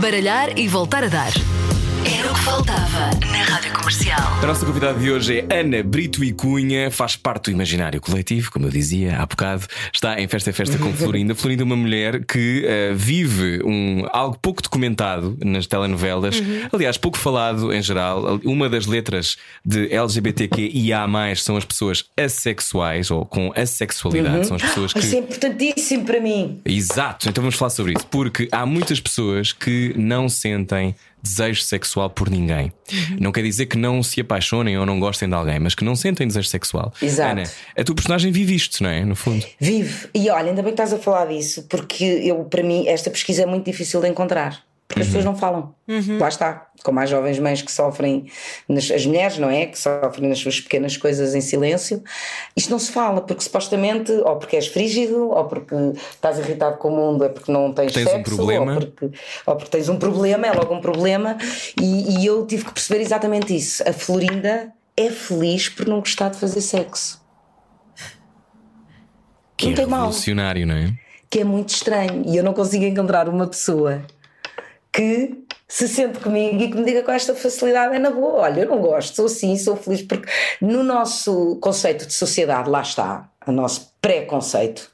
[0.01, 1.33] Baralhar e voltar a dar.
[2.45, 4.18] Faltava na Rádio Comercial.
[4.43, 8.51] A nossa convidada de hoje é Ana Brito e Cunha, faz parte do imaginário coletivo,
[8.51, 9.64] como eu dizia há bocado.
[9.93, 11.36] Está em Festa é Festa com Florinda.
[11.36, 17.16] Florinda é uma mulher que eh, vive um, algo pouco documentado nas telenovelas, aliás, pouco
[17.16, 18.40] falado em geral.
[18.45, 24.93] Uma das letras de LGBTQIA, são as pessoas assexuais ou com assexualidade, são as pessoas
[24.93, 24.99] que.
[24.99, 26.61] Isso é importantíssimo para mim.
[26.64, 32.11] Exato, então vamos falar sobre isso, porque há muitas pessoas que não sentem desejo sexual
[32.11, 32.73] por ninguém.
[33.20, 35.95] Não quer dizer que não se apaixonem ou não gostem de alguém, mas que não
[35.95, 36.93] sentem desejo sexual.
[37.01, 37.31] Exato.
[37.31, 37.45] Ana,
[37.79, 39.05] a tua personagem vive isto, não é?
[39.05, 39.47] No fundo.
[39.61, 40.09] Vive.
[40.14, 43.43] E olha, ainda bem que estás a falar disso, porque eu, para mim, esta pesquisa
[43.43, 44.64] é muito difícil de encontrar.
[44.93, 45.74] Porque as pessoas não falam.
[46.20, 46.66] Lá está.
[46.84, 48.26] Como há jovens mães que sofrem,
[48.68, 49.64] nas, as mulheres, não é?
[49.64, 52.03] Que sofrem nas suas pequenas coisas em silêncio.
[52.55, 55.74] Isto não se fala, porque supostamente, ou porque és frígido, ou porque
[56.11, 58.74] estás irritado com o mundo, é porque não tens, Tens um sexo, problema.
[58.74, 59.11] Ou, porque,
[59.47, 61.38] ou porque tens um problema, é logo um problema.
[61.80, 63.82] E, e eu tive que perceber exatamente isso.
[63.88, 67.22] A Florinda é feliz por não gostar de fazer sexo.
[69.57, 70.01] Que Não é tem mal.
[70.01, 70.93] revolucionário, não é?
[71.30, 74.03] que é muito estranho e eu não consigo encontrar uma pessoa
[74.93, 78.43] que se sente comigo e que me diga com esta facilidade é na boa.
[78.43, 80.28] Olha, eu não gosto, sou assim, sou feliz, porque
[80.61, 84.90] no nosso conceito de sociedade, lá está, o nosso pré-conceito,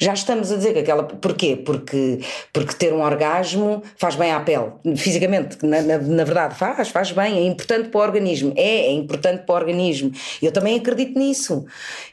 [0.00, 1.04] já estamos a dizer que aquela.
[1.04, 1.56] Porquê?
[1.56, 2.20] Porque,
[2.52, 7.12] porque ter um orgasmo faz bem à pele, fisicamente, na, na, na verdade, faz, faz
[7.12, 8.52] bem, é importante para o organismo.
[8.56, 10.10] É, é importante para o organismo.
[10.42, 11.64] Eu também acredito nisso.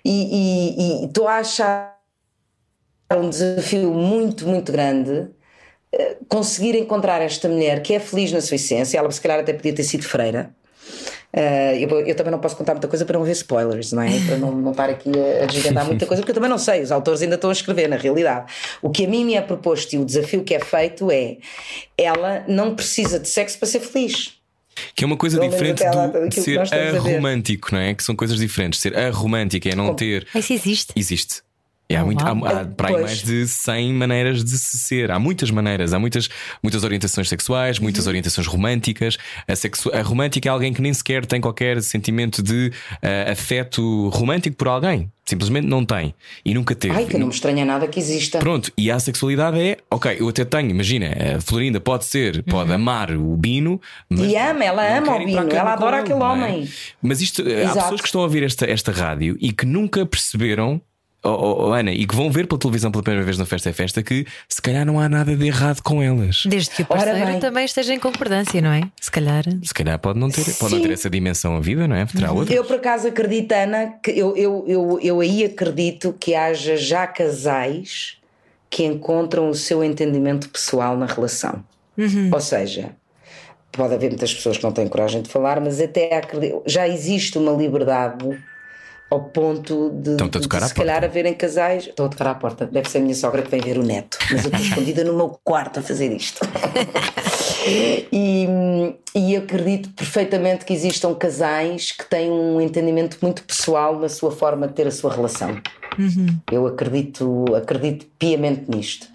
[0.05, 1.97] E- E estou a achar
[3.15, 5.27] um desafio muito, muito grande
[6.27, 8.97] conseguir encontrar esta mulher que é feliz na sua essência.
[8.97, 10.53] Ela, se calhar, até podia ter sido freira.
[11.35, 14.19] Eh, eu, eu também não posso contar muita coisa para não ver spoilers, não é?
[14.27, 16.83] Para não, não estar aqui a, a desvendar muita coisa, porque eu também não sei.
[16.83, 18.53] Os autores ainda estão a escrever, na realidade.
[18.83, 21.37] O que a mim me é proposto e o desafio que é feito é:
[21.97, 24.33] ela não precisa de sexo para ser feliz.
[24.95, 27.93] Que é uma coisa Pelo diferente lá, do, de ser aromântico, não é?
[27.93, 28.79] Que são coisas diferentes.
[28.79, 30.27] Ser aromântico é não ter.
[30.35, 30.93] Isso existe.
[30.95, 31.41] Existe.
[31.93, 35.11] E há, muito, há, há para aí mais de 100 maneiras de se ser.
[35.11, 36.29] Há muitas maneiras, há muitas,
[36.61, 39.17] muitas orientações sexuais, muitas orientações românticas.
[39.47, 42.71] A, sexu- a romântica é alguém que nem sequer tem qualquer sentimento de
[43.01, 45.11] ah, afeto romântico por alguém.
[45.25, 46.13] Simplesmente não tem.
[46.43, 46.93] E nunca teve.
[46.95, 48.39] Ai, que não me estranha nada que exista.
[48.39, 52.73] Pronto, e a sexualidade é, ok, eu até tenho, imagina, a Florinda pode ser, pode
[52.73, 53.79] amar o Bino,
[54.11, 54.25] Uhum.
[54.25, 56.23] E ama, ela ama o Bino, ela adora ele, aquele é?
[56.23, 56.69] homem.
[57.01, 57.79] Mas isto, há Exato.
[57.79, 60.81] pessoas que estão a ouvir esta, esta rádio e que nunca perceberam.
[61.25, 63.69] Oh, oh, oh, Ana, e que vão ver pela televisão pela primeira vez no Festa
[63.69, 66.43] é Festa que se calhar não há nada de errado com elas.
[66.45, 68.81] Desde que o parceiro também esteja em concordância, não é?
[68.99, 69.45] Se calhar.
[69.63, 72.05] Se calhar pode não ter, pode não ter essa dimensão a vida, não é?
[72.05, 72.53] Terá outra.
[72.53, 77.07] Eu por acaso acredito, Ana, que eu, eu, eu, eu aí acredito que haja já
[77.07, 78.17] casais
[78.69, 81.63] que encontram o seu entendimento pessoal na relação.
[82.33, 82.89] Ou seja,
[83.71, 87.37] pode haver muitas pessoas que não têm coragem de falar, mas até acredito, já existe
[87.37, 88.25] uma liberdade
[89.13, 91.85] ao ponto de, de, tocar à se calhar haverem casais.
[91.87, 94.17] Estou a tocar à porta, deve ser a minha sogra que vem ver o neto,
[94.31, 96.39] mas eu estou escondida no meu quarto a fazer isto.
[97.65, 98.45] E,
[99.15, 104.67] e acredito perfeitamente que existam casais que têm um entendimento muito pessoal na sua forma
[104.67, 105.61] de ter a sua relação.
[106.51, 109.07] Eu acredito, acredito piamente nisto.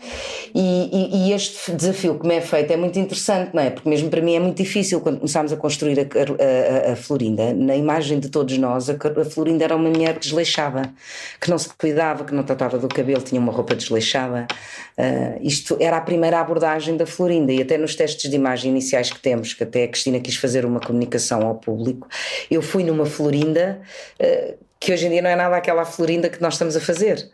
[0.60, 3.70] E, e- este desafio que me é feito é muito interessante, não é?
[3.70, 7.52] Porque mesmo para mim é muito difícil quando começámos a construir a, a- a- Florinda.
[7.54, 10.92] Na imagem de todos nós, a, a Florinda era uma mulher desleixada,
[11.40, 14.48] que não se cuidava, que não tratava do cabelo, tinha uma roupa desleixada.
[14.96, 19.12] Ah, isto era a primeira abordagem da Florinda e até nos testes de imagem iniciais
[19.12, 22.08] que temos, que até a Cristina quis fazer uma comunicação ao público,
[22.50, 23.80] eu fui numa Florinda.
[24.20, 27.30] ah, que hoje em dia não é nada aquela Florinda que nós estamos a fazer.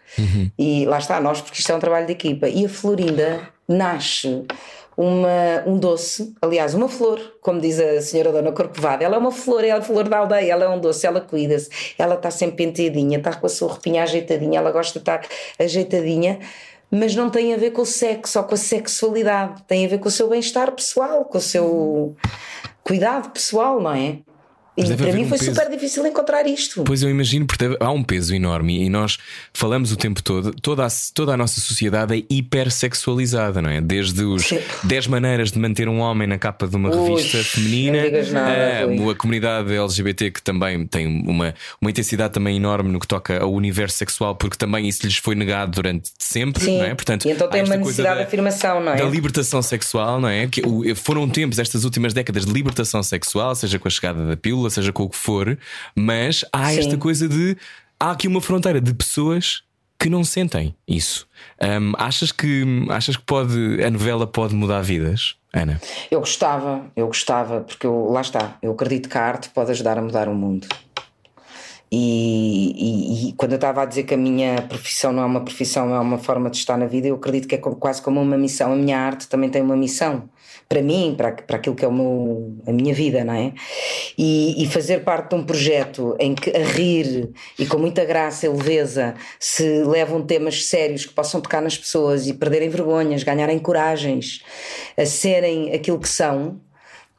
[0.58, 2.48] E lá está, nós, porque isto é um trabalho de equipa.
[2.48, 4.44] E a Florinda nasce
[4.96, 9.04] uma, um doce, aliás, uma flor, como diz a senhora Dona Corcovada.
[9.04, 11.68] Ela é uma flor, é a flor da aldeia, ela é um doce, ela cuida-se,
[11.98, 15.26] ela está sempre penteadinha, está com a sua roupinha ajeitadinha, ela gosta de estar
[15.58, 16.38] ajeitadinha.
[16.90, 19.98] Mas não tem a ver com o sexo ou com a sexualidade, tem a ver
[19.98, 22.14] com o seu bem-estar pessoal, com o seu
[22.84, 24.18] cuidado pessoal, não é?
[24.76, 25.52] E para mim um foi peso.
[25.54, 26.82] super difícil encontrar isto.
[26.84, 29.18] Pois eu imagino, porque há um peso enorme e nós
[29.52, 33.80] falamos o tempo todo, toda a, toda a nossa sociedade é hipersexualizada, não é?
[33.80, 34.58] Desde os Sim.
[34.84, 38.02] 10 maneiras de manter um homem na capa de uma Ui, revista feminina,
[38.32, 39.10] nada, a, Rui.
[39.12, 43.52] a comunidade LGBT que também tem uma, uma intensidade também enorme no que toca ao
[43.52, 46.78] universo sexual, porque também isso lhes foi negado durante sempre, Sim.
[46.78, 46.94] não é?
[46.94, 48.96] Portanto, e então tem uma necessidade da- de afirmação, não é?
[48.96, 50.46] da libertação sexual, não é?
[50.46, 50.62] Que
[50.94, 54.92] foram tempos, estas últimas décadas, de libertação sexual, seja com a chegada da pílula, seja
[54.92, 55.58] com o que for,
[55.94, 56.78] mas há Sim.
[56.78, 57.56] esta coisa de.
[57.98, 59.62] Há aqui uma fronteira de pessoas
[59.98, 61.26] que não sentem isso.
[61.62, 65.80] Hum, achas que achas que pode a novela pode mudar vidas, Ana?
[66.10, 69.98] Eu gostava, eu gostava, porque eu, lá está, eu acredito que a arte pode ajudar
[69.98, 70.66] a mudar o mundo.
[71.96, 75.44] E, e- e quando eu estava a dizer que a minha profissão não é uma
[75.44, 78.36] profissão, é uma forma de estar na vida, eu acredito que é quase como uma
[78.36, 78.72] missão.
[78.72, 80.28] A minha arte também tem uma missão
[80.68, 83.52] para mim, para, para aquilo que é o meu, a minha vida, não é?
[84.18, 88.46] E, e fazer parte de um projeto em que a rir e com muita graça
[88.46, 93.58] e leveza se levam temas sérios que possam tocar nas pessoas e perderem vergonhas, ganharem
[93.58, 94.42] coragens,
[94.96, 96.60] a serem aquilo que são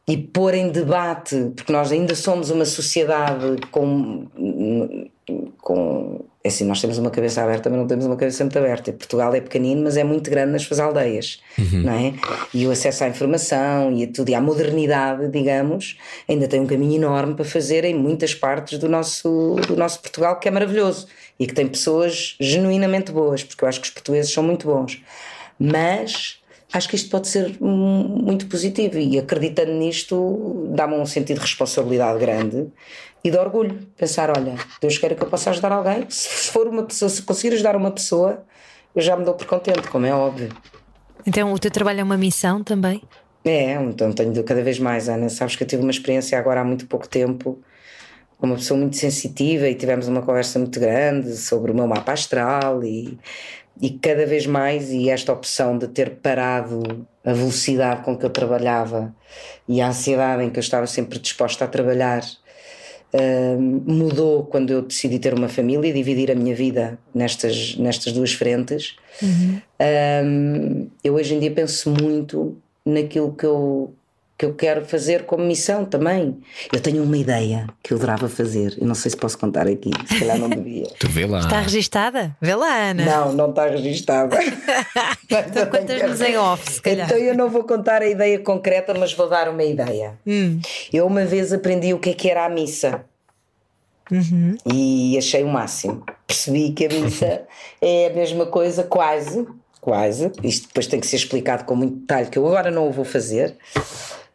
[0.07, 4.27] e pôr em debate, porque nós ainda somos uma sociedade com.
[5.59, 8.93] com é assim, nós temos uma cabeça aberta, mas não temos uma cabeça muito aberta.
[8.93, 11.41] Portugal é pequenino, mas é muito grande nas suas aldeias,
[11.83, 12.13] não é?
[12.53, 15.97] E o acesso à informação e a tudo, e à modernidade, digamos,
[16.29, 20.39] ainda tem um caminho enorme para fazer em muitas partes do nosso, do nosso Portugal,
[20.39, 21.07] que é maravilhoso
[21.39, 25.01] e que tem pessoas genuinamente boas, porque eu acho que os portugueses são muito bons.
[25.57, 26.37] Mas
[26.77, 32.19] acho que isto pode ser muito positivo e acreditando nisto dá-me um sentido de responsabilidade
[32.19, 32.67] grande
[33.23, 33.87] e de orgulho.
[33.97, 36.05] Pensar, olha, Deus queira que eu possa ajudar alguém.
[36.09, 38.43] Se for uma pessoa, se conseguir ajudar uma pessoa,
[38.93, 40.49] eu já me dou por contente, como é óbvio.
[41.25, 43.01] Então o teu trabalho é uma missão também?
[43.43, 45.29] É, então tenho cada vez mais, Ana.
[45.29, 47.59] Sabes que eu tive uma experiência agora há muito pouco tempo
[48.37, 52.11] com uma pessoa muito sensitiva e tivemos uma conversa muito grande sobre o meu mapa
[52.11, 53.17] astral e,
[53.81, 58.29] e cada vez mais, e esta opção de ter parado a velocidade com que eu
[58.29, 59.13] trabalhava
[59.67, 62.23] e a ansiedade em que eu estava sempre disposta a trabalhar
[63.13, 68.13] hum, mudou quando eu decidi ter uma família e dividir a minha vida nestas, nestas
[68.13, 68.95] duas frentes.
[69.21, 73.93] Hum, eu hoje em dia penso muito naquilo que eu,
[74.37, 76.37] que eu quero fazer como missão também.
[76.71, 79.91] Eu tenho uma ideia que eu adorava fazer, eu não sei se posso contar aqui,
[80.07, 80.87] se calhar não devia.
[80.99, 81.39] Tu vê lá.
[81.39, 82.35] Está registada?
[82.41, 83.05] Vê lá, Ana.
[83.05, 84.37] Não, não está registada.
[85.27, 87.07] Então contas-nos em off, se calhar.
[87.07, 90.13] Então eu não vou contar a ideia concreta, mas vou dar uma ideia.
[90.25, 90.59] Hum.
[90.93, 93.03] Eu uma vez aprendi o que é que era a missa.
[94.11, 94.55] Uhum.
[94.71, 96.03] E achei o máximo.
[96.27, 97.41] Percebi que a missa
[97.81, 99.47] é a mesma coisa, quase,
[99.81, 100.31] quase.
[100.43, 103.05] Isto depois tem que ser explicado com muito detalhe, que eu agora não o vou
[103.05, 103.57] fazer.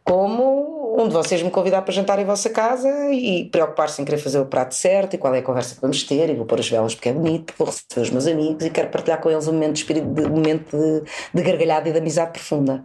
[0.03, 4.17] Como um de vocês me convidar para jantar em vossa casa e preocupar-se em querer
[4.17, 6.59] fazer o prato certo e qual é a conversa que vamos ter, e vou pôr
[6.59, 9.47] as velas porque é bonito, vou receber os meus amigos e quero partilhar com eles
[9.47, 12.83] um momento de, espírito, de, momento de, de gargalhada e de amizade profunda.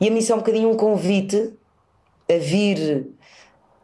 [0.00, 1.54] E a missa é um bocadinho um convite
[2.30, 3.08] a vir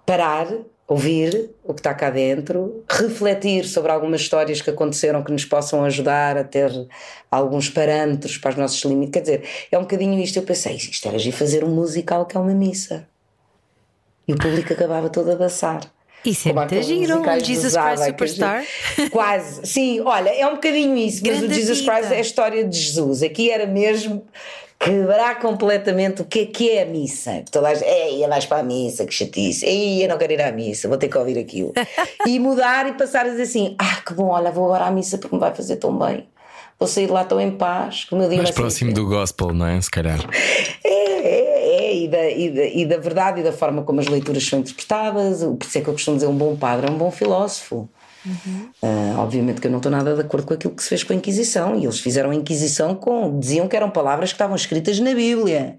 [0.04, 0.46] parar,
[0.92, 5.84] ouvir o que está cá dentro, refletir sobre algumas histórias que aconteceram que nos possam
[5.84, 6.70] ajudar a ter
[7.30, 9.12] alguns parâmetros para os nossos limites.
[9.12, 10.36] Quer dizer, é um bocadinho isto.
[10.36, 13.08] Eu pensei, isto era de fazer um musical que é uma missa.
[14.28, 15.80] E o público acabava todo a dançar.
[16.24, 18.64] Isso é muito giro, musicais Jesus Christ Superstar.
[19.10, 21.92] Quase, sim, olha, é um bocadinho isso, mas Grande o Jesus vida.
[21.92, 23.22] Christ é a história de Jesus.
[23.22, 24.24] Aqui era mesmo
[24.82, 27.44] quebrar completamente o que é que é a missa.
[27.52, 30.42] Toda a gente, ei, vais para a missa, que chatice, ei, eu não quero ir
[30.42, 31.72] à missa, vou ter que ouvir aquilo.
[32.26, 35.18] e mudar e passar a dizer assim: ah, que bom, olha, vou agora à missa
[35.18, 36.26] porque me vai fazer tão bem.
[36.78, 39.06] Vou sair de lá tão em paz, que o meu dia Mais ser próximo do
[39.06, 39.80] gospel, não é?
[39.80, 40.18] Se calhar.
[40.84, 44.58] é, é, da, e, da, e da verdade e da forma como as leituras são
[44.58, 45.44] interpretadas.
[45.44, 47.88] Por isso é que eu costumo dizer: um bom padre é um bom filósofo.
[48.24, 48.70] Uhum.
[48.82, 51.12] Uh, obviamente que eu não estou nada de acordo com aquilo que se fez com
[51.12, 53.38] a Inquisição, e eles fizeram a Inquisição com.
[53.38, 55.78] diziam que eram palavras que estavam escritas na Bíblia.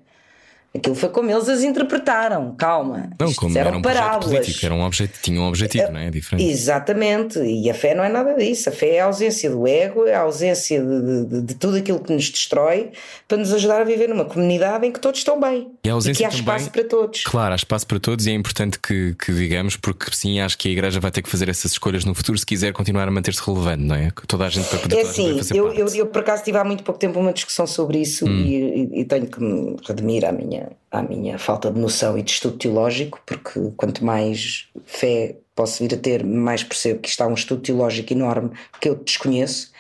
[0.76, 3.12] Aquilo foi como eles as interpretaram, calma.
[3.20, 4.26] Não, como eram era um parábolas.
[4.40, 6.10] político, era um objetivo, tinha um objetivo, não é?
[6.10, 6.50] Diferente.
[6.50, 8.70] Exatamente, e a fé não é nada disso.
[8.70, 12.00] A fé é a ausência do ego, é a ausência de, de, de tudo aquilo
[12.00, 12.90] que nos destrói
[13.28, 16.18] para nos ajudar a viver numa comunidade em que todos estão bem E a ausência
[16.22, 17.24] que há também- espaço para todos.
[17.24, 20.70] Claro, há espaço para todos e é importante que, que digamos, porque sim, acho que
[20.70, 23.42] a Igreja vai ter que fazer essas escolhas no futuro se quiser continuar a manter-se
[23.46, 24.12] relevante, não é?
[24.28, 25.68] Toda a gente vai poder É assim, eu.
[25.68, 25.74] Hum.
[25.74, 29.02] eu, eu por acaso tive há muito pouco tempo uma discussão sobre isso e, e-
[29.02, 32.58] e tenho que me redimir à minha, à minha falta de noção e de estudo
[32.58, 37.34] teológico, porque quanto mais fé posso vir a ter, mais percebo que isto há um
[37.34, 39.72] estudo teológico enorme que eu desconheço.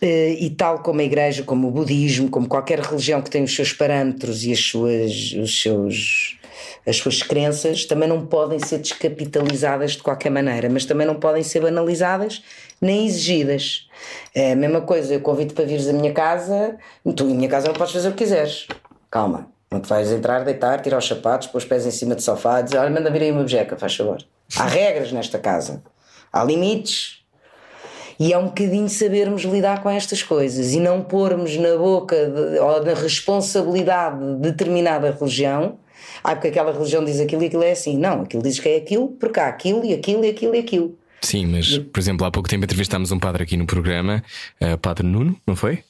[0.00, 3.54] Eh, E tal como a igreja, como o budismo, como qualquer religião que tem os
[3.54, 6.38] seus parâmetros e as suas, os seus,
[6.86, 11.42] as suas crenças, também não podem ser descapitalizadas de qualquer maneira, mas também não podem
[11.42, 12.42] ser banalizadas
[12.80, 13.88] nem exigidas.
[14.34, 16.76] É a mesma coisa, eu convido para vires à minha casa,
[17.16, 18.68] tu em minha casa não podes fazer o que quiseres.
[19.10, 22.22] Calma, não te vais entrar, deitar, tirar os sapatos, pôr os pés em cima do
[22.22, 24.18] sofá e dizer: Olha, manda vir aí uma bejeca, faz favor.
[24.56, 25.82] Há regras nesta casa,
[26.32, 27.16] há limites.
[28.20, 32.58] E é um bocadinho sabermos lidar com estas coisas e não pormos na boca de-
[32.58, 35.78] ou na responsabilidade de determinada religião.
[36.24, 37.96] Ah, porque aquela religião diz aquilo e aquilo é assim.
[37.96, 40.98] Não, aquilo diz que é aquilo, porque há aquilo e aquilo e aquilo e aquilo.
[41.22, 44.22] Sim, mas, por exemplo, há pouco tempo entrevistámos um padre aqui no programa,
[44.60, 45.84] eh, Padre Nuno, não foi?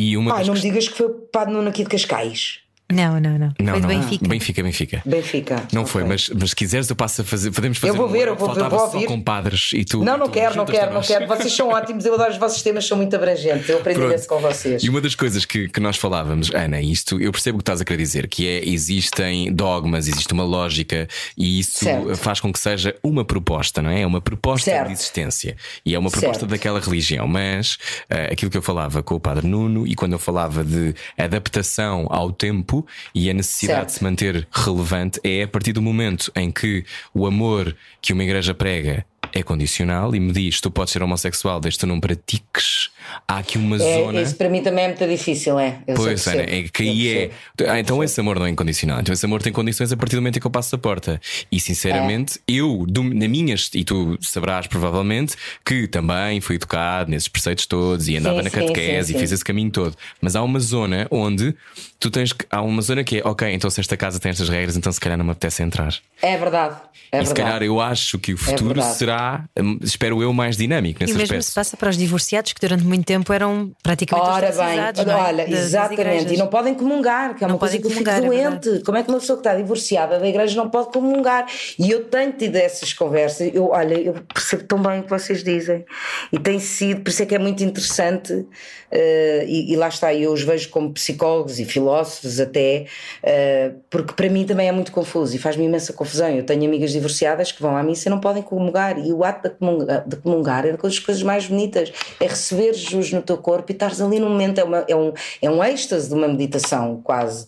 [0.00, 2.60] E uma das não me digas que foi o Padre Nuno aqui de Cascais.
[2.90, 3.52] Não, não, não.
[3.60, 4.00] Não, Foi do não.
[4.00, 4.28] Benfica.
[4.28, 5.02] Benfica, Benfica.
[5.04, 5.62] Benfica.
[5.72, 5.92] Não Ok.
[5.92, 7.50] foi, mas, mas se quiseres eu passo a fazer.
[7.50, 7.92] Podemos fazer.
[7.92, 9.06] Eu vou um- ver, eu vou- faltava vou ouvir.
[9.06, 10.02] com padres e tu.
[10.04, 11.26] Não, não tu quero, não quero, não quero.
[11.26, 13.68] Vocês são ótimos, eu adoro os vossos temas, são muito abrangentes.
[13.68, 14.12] Eu aprendi Pronto.
[14.12, 14.82] imenso com vocês.
[14.82, 17.80] E uma das coisas que, que nós falávamos, Ana, isto eu percebo o que estás
[17.80, 22.16] a querer dizer, que é existem dogmas, existe uma lógica e isso Certo.
[22.16, 24.00] faz com que seja uma proposta, não é?
[24.02, 24.86] É uma proposta Certo.
[24.88, 26.50] de existência e é uma proposta Certo.
[26.50, 27.26] daquela religião.
[27.28, 27.78] Mas
[28.08, 32.06] eh, aquilo que eu falava com o Padre Nuno e quando eu falava de adaptação
[32.10, 32.79] ao tempo
[33.14, 33.88] e a necessidade Certo.
[33.88, 38.22] de se manter relevante é a partir do momento em que o amor que uma
[38.24, 42.00] igreja prega é condicional e me diz tu podes ser homossexual desde que tu não
[42.00, 42.90] pratiques.
[43.26, 44.18] Há aqui uma zona.
[44.18, 45.78] É, isso para mim também é muito difícil, é?
[45.86, 47.14] Eu Pois, Ana, é que aí é.
[47.56, 47.70] percebo.
[47.72, 49.00] Ah, então esse amor não é incondicional.
[49.00, 51.20] Então esse amor tem condições a partir do momento em que eu passo a porta.
[51.50, 52.52] E sinceramente, É.
[52.52, 58.08] eu, do- na minhas, e tu sabrás provavelmente, que também fui educado nesses preceitos todos
[58.08, 59.96] e andava Sim, na sim, catequese sim, e fiz esse caminho todo.
[60.20, 61.54] Mas há uma zona onde
[61.98, 62.44] tu tens que.
[62.50, 65.00] Há uma zona que é, ok, então se esta casa tem estas regras, então se
[65.00, 65.94] calhar não me apetece entrar.
[66.22, 66.76] É verdade.
[67.12, 67.34] É e se verdade.
[67.34, 68.96] calhar eu acho que o futuro verdade.
[68.96, 71.42] será, hum, espero eu, mais dinâmico E nesse mesmo aspecto.
[71.44, 75.22] se passa para os divorciados que durante muito tempo eram praticamente Ora bem, não é?
[75.22, 78.20] olha, exatamente, e não podem comungar, que é Não uma coisa que eu fico é
[78.20, 78.82] doente.
[78.84, 81.46] Como é que uma pessoa que está divorciada da igreja não pode comungar?
[81.78, 85.42] E eu tenho tido essas conversas, eu, olha, eu percebo tão bem o que vocês
[85.42, 85.84] dizem,
[86.32, 88.46] e tem sido, por isso é que é muito interessante,
[88.90, 92.86] eh, e, e lá está, eu os vejo como psicólogos e filósofos até,
[93.22, 96.28] eh, porque para mim também é muito confuso e faz-me imensa confusão.
[96.30, 99.48] Eu tenho amigas divorciadas que vão à missa e não podem comungar, e o ato
[99.48, 103.36] de comungar, de comungar é uma das coisas mais bonitas, é receber Jesus no teu
[103.38, 105.12] corpo e estares ali num momento, é, uma- é um,
[105.42, 107.46] é um êxtase de uma meditação quase.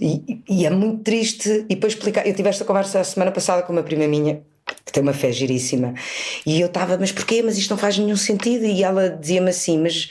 [0.00, 1.64] E, e é muito triste.
[1.68, 4.42] E depois explicar, eu tive esta conversa a semana passada com uma prima minha
[4.84, 5.94] que tem uma fé giríssima.
[6.44, 7.40] E eu estava, mas porquê?
[7.42, 8.64] Mas isto não faz nenhum sentido.
[8.64, 10.08] E ela dizia-me assim, mas,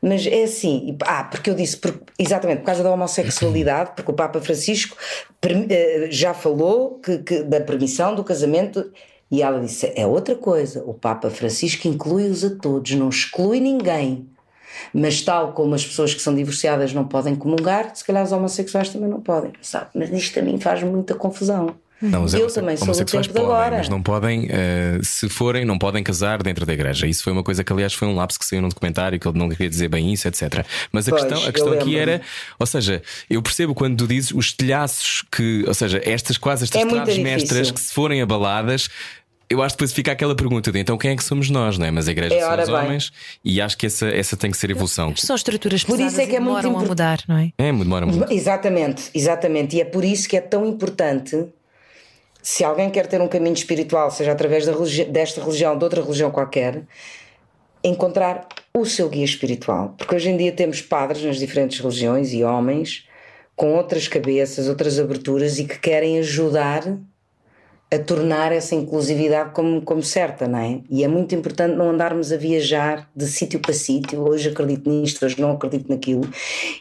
[0.00, 0.88] mas é assim.
[0.90, 4.96] E, ah, porque eu disse, por- exatamente, por causa da homossexualidade, porque o Papa Francisco
[5.40, 8.90] permi- eh, já falou que, que- da permissão do casamento.
[9.30, 10.82] E ela disse: é outra coisa.
[10.84, 14.26] O Papa Francisco inclui-os a todos, não exclui ninguém.
[14.94, 18.88] Mas, tal como as pessoas que são divorciadas não podem comungar, se calhar os homossexuais
[18.88, 19.52] também não podem.
[19.60, 19.86] Sabe?
[19.94, 21.74] Mas isto a mim faz muita confusão.
[22.00, 23.76] Não, os eu também sou do homossexuais tempo de podem, agora.
[23.76, 27.06] mas não podem, eh, se forem, não podem casar dentro da igreja.
[27.06, 29.38] Isso foi uma coisa que, aliás, foi um lapso que saiu num documentário que ele
[29.38, 30.64] não queria dizer bem isso, etc.
[30.90, 32.22] Mas a Pois, questão, a questão aqui era,
[32.58, 36.80] ou seja, eu percebo quando tu dizes os telhaços que, ou seja, estas quase estas
[36.80, 38.88] É traves mestras que se forem abaladas.
[39.52, 41.84] Eu acho que depois fica aquela pergunta de então quem é que somos nós, não
[41.84, 41.90] é?
[41.90, 42.76] Mas a igreja É, são os bem.
[42.76, 43.12] homens
[43.44, 45.12] e acho que essa, essa tem que ser a evolução.
[45.16, 47.52] São estruturas Por isso é que é muito demoram a import- mudar, não é?
[47.58, 48.32] É, demora muito.
[48.32, 49.76] Exatamente, exatamente.
[49.76, 51.46] E é por isso que é tão importante.
[52.40, 56.00] Se alguém quer ter um caminho espiritual, seja através da religi- desta religião, de outra
[56.00, 56.82] religião qualquer,
[57.82, 59.94] encontrar o seu guia espiritual.
[59.98, 63.04] Porque hoje em dia temos padres nas diferentes religiões e homens
[63.56, 66.82] com outras cabeças, outras aberturas e que querem ajudar
[67.92, 70.80] a tornar essa inclusividade como, como certa, não é?
[70.88, 74.22] E é muito importante não andarmos a viajar de sítio para sítio.
[74.22, 76.28] Hoje acredito nisto, hoje não acredito naquilo,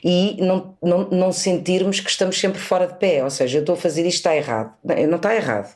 [0.03, 3.23] e não, não, não sentirmos que estamos sempre fora de pé.
[3.23, 4.73] Ou seja, eu estou a fazer isto, está errado.
[4.83, 5.75] Não, não está errado.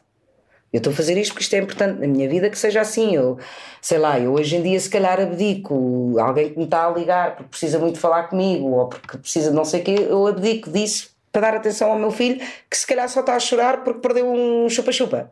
[0.71, 3.15] Eu estou a fazer isto porque isto é importante na minha vida que seja assim.
[3.15, 3.38] Eu,
[3.79, 7.36] sei lá, eu hoje em dia se calhar abdico, alguém que me está a ligar
[7.36, 10.71] porque precisa muito falar comigo ou porque precisa de não sei o quê, eu abdico
[10.71, 13.99] disso para dar atenção ao meu filho que se calhar só está a chorar porque
[13.99, 15.31] perdeu um chupa-chupa.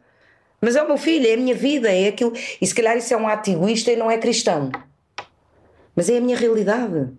[0.60, 2.34] Mas é o meu filho, é a minha vida, é aquilo.
[2.60, 4.72] E se calhar isso é um ato egoísta e não é cristão.
[5.96, 7.10] Mas é a minha realidade.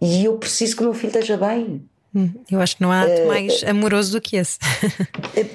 [0.00, 1.88] E eu preciso que o meu filho esteja bem.
[2.14, 4.58] Hum, Eu acho que não há ato mais amoroso do que esse.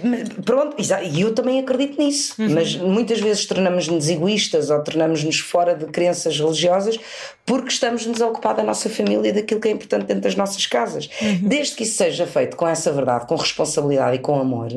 [0.04, 5.74] Mas Pronto, e eu também acredito nisso, mas muitas vezes tornamos-nos egoístas ou tornamos-nos fora
[5.76, 7.00] de crenças religiosas
[7.46, 10.66] porque estamos-nos a ocupar da nossa família e daquilo que é importante dentro das nossas
[10.66, 11.10] casas.
[11.42, 14.70] Desde que isso seja feito com essa verdade, com responsabilidade e com amor,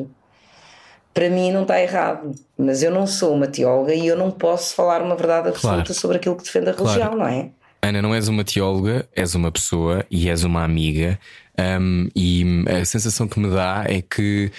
[1.13, 2.33] para mim não está errado.
[2.57, 5.93] Mas eu não sou uma teóloga e eu não posso falar uma verdade absoluta Claro.
[5.99, 6.91] sobre aquilo que defende a Claro.
[6.99, 7.49] religião, não é?
[7.81, 11.19] Ana, não és uma teóloga, és uma pessoa e és uma amiga.
[11.59, 12.43] Um, e
[12.81, 14.51] a sensação que me dá é que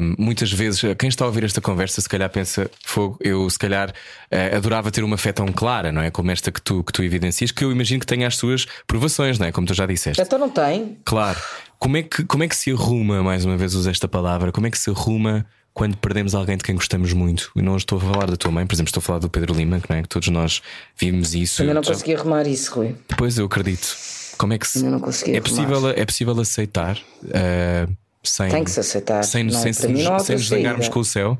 [0.00, 3.58] um, muitas vezes quem está a ouvir esta conversa se calhar pensa, fogo, eu se
[3.58, 3.92] calhar
[4.30, 6.10] eh, adorava ter uma fé tão clara, não é?
[6.10, 9.38] Como esta que tu, que tu evidencias, que eu imagino que tenha as suas provações,
[9.38, 9.52] não é?
[9.52, 10.20] Como tu já disseste.
[10.20, 10.98] Então não tem.
[11.04, 11.38] Claro.
[11.78, 14.66] Como é, que, como é que se arruma, mais uma vez uso esta palavra, como
[14.66, 17.50] é que se arruma quando perdemos alguém de quem gostamos muito?
[17.56, 19.52] E não estou a falar da tua mãe, por exemplo, estou a falar do Pedro
[19.54, 20.02] Lima, que, não é?
[20.02, 20.62] que todos nós
[20.96, 21.62] vimos isso.
[21.62, 22.94] Ainda não Já- consegui arrumar isso, Rui.
[23.08, 23.96] Depois eu acredito.
[24.36, 24.78] Como é que se.
[24.78, 25.48] Ainda não consegui é, arrumar.
[25.68, 29.22] possível, é possível aceitar uh, sem, Tem que se aceitar.
[29.24, 31.38] sem, Não, sem, não há sem outra nos zangarmos com o céu?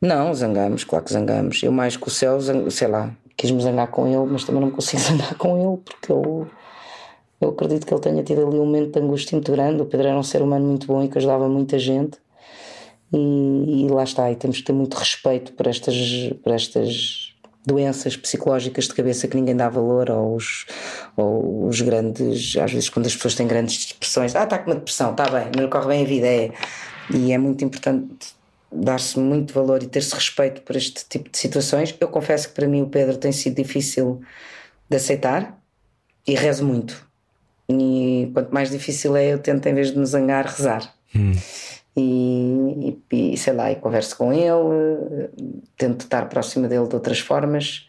[0.00, 1.62] Não, zangamos, claro que zangamos.
[1.62, 4.70] Eu mais que o céu, zang- sei lá, quis-me zangar com ele, mas também não
[4.70, 6.46] consigo zangar com ele porque eu,
[7.40, 9.82] eu acredito que ele tenha tido ali um momento de angústia muito grande.
[9.82, 12.18] O Pedro era um ser humano muito bom e que ajudava muita gente.
[13.12, 15.96] E, e lá está, e temos que ter muito respeito por estas,
[16.44, 17.27] por estas
[17.68, 20.66] doenças psicológicas de cabeça que ninguém dá valor, ou os,
[21.16, 24.76] ou os grandes, às vezes quando as pessoas têm grandes depressões, ah, está com uma
[24.76, 26.50] depressão, está bem, não corre bem a vida, é.
[27.14, 28.36] E é muito importante
[28.70, 31.94] dar-se muito valor e ter-se respeito por este tipo de situações.
[31.98, 34.20] Eu confesso que para mim o Pedro tem sido difícil
[34.88, 35.58] de aceitar
[36.26, 37.06] e rezo muito.
[37.70, 40.94] E quanto mais difícil é, eu tento, em vez de me zangar, rezar.
[41.14, 41.32] E,
[42.00, 45.28] e, e, sei lá, e converso com ele,
[45.76, 47.88] tento estar próxima dele de outras formas.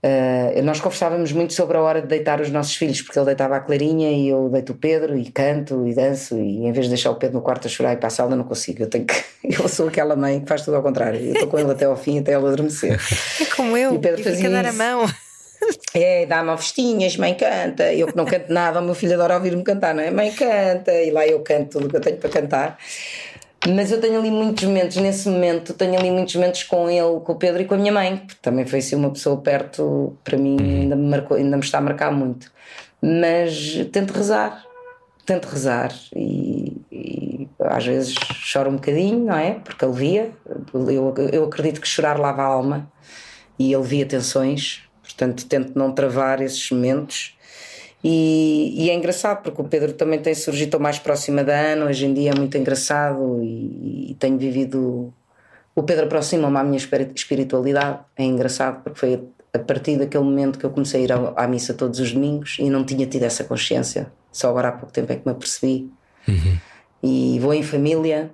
[0.00, 3.56] Uh, nós conversávamos muito sobre a hora de deitar os nossos filhos, porque ele deitava
[3.56, 6.38] a Clarinha e eu deito o Pedro e canto e danço.
[6.38, 8.36] E em vez de deixar o Pedro no quarto a chorar e para a sala,
[8.36, 8.82] não consigo.
[8.82, 9.14] Eu, tenho que...
[9.42, 11.20] eu sou aquela mãe que faz tudo ao contrário.
[11.20, 13.00] Eu estou com ele até ao fim, até ele adormecer.
[13.40, 15.04] É como eu, E o Pedro fazia dar a mão.
[15.94, 17.92] É, dá-me festinhas, mãe canta.
[17.92, 20.10] Eu que não canto nada, o meu filho adora ouvir-me cantar, não é?
[20.10, 22.78] Mãe canta, e lá eu canto tudo o que eu tenho para cantar.
[23.66, 27.32] Mas eu tenho ali muitos momentos, nesse momento, tenho ali muitos momentos com ele, com
[27.32, 30.38] o Pedro e com a minha mãe, que também foi assim uma pessoa perto, para
[30.38, 32.52] mim ainda me, marcou, ainda me está a marcar muito.
[33.02, 34.64] Mas tento rezar,
[35.26, 39.54] tento rezar e, e às vezes choro um bocadinho, não é?
[39.54, 40.30] Porque alivia.
[40.72, 42.90] Eu, eu acredito que chorar lava a alma
[43.58, 44.87] e alivia tensões,
[45.18, 47.36] portanto tento não travar esses momentos.
[48.04, 51.86] E, e é engraçado porque o Pedro também tem surgido tão mais próxima da Ana,
[51.86, 55.12] hoje em dia é muito engraçado e, e tenho vivido.
[55.74, 60.58] O Pedro aproxima-me à minha espiri- espiritualidade, é engraçado porque foi a partir daquele momento
[60.58, 63.24] que eu comecei a ir ao- à missa todos os domingos e não tinha tido
[63.24, 65.90] essa consciência, só agora há pouco tempo é que me apercebi.
[67.02, 68.30] E vou em família,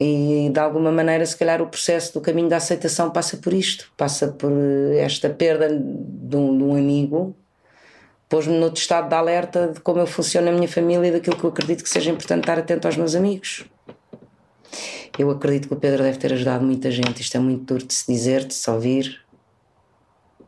[0.00, 3.90] e de alguma maneira, se calhar, o processo do caminho da aceitação passa por isto,
[3.96, 4.52] passa por
[4.96, 7.34] esta perda de um, de um amigo,
[8.28, 11.42] pôs-me noutro estado de alerta de como eu funciono na minha família e daquilo que
[11.42, 13.64] eu acredito que seja importante estar atento aos meus amigos.
[15.18, 17.92] Eu acredito que o Pedro deve ter ajudado muita gente, isto é muito duro de
[17.92, 19.20] se dizer, de se ouvir,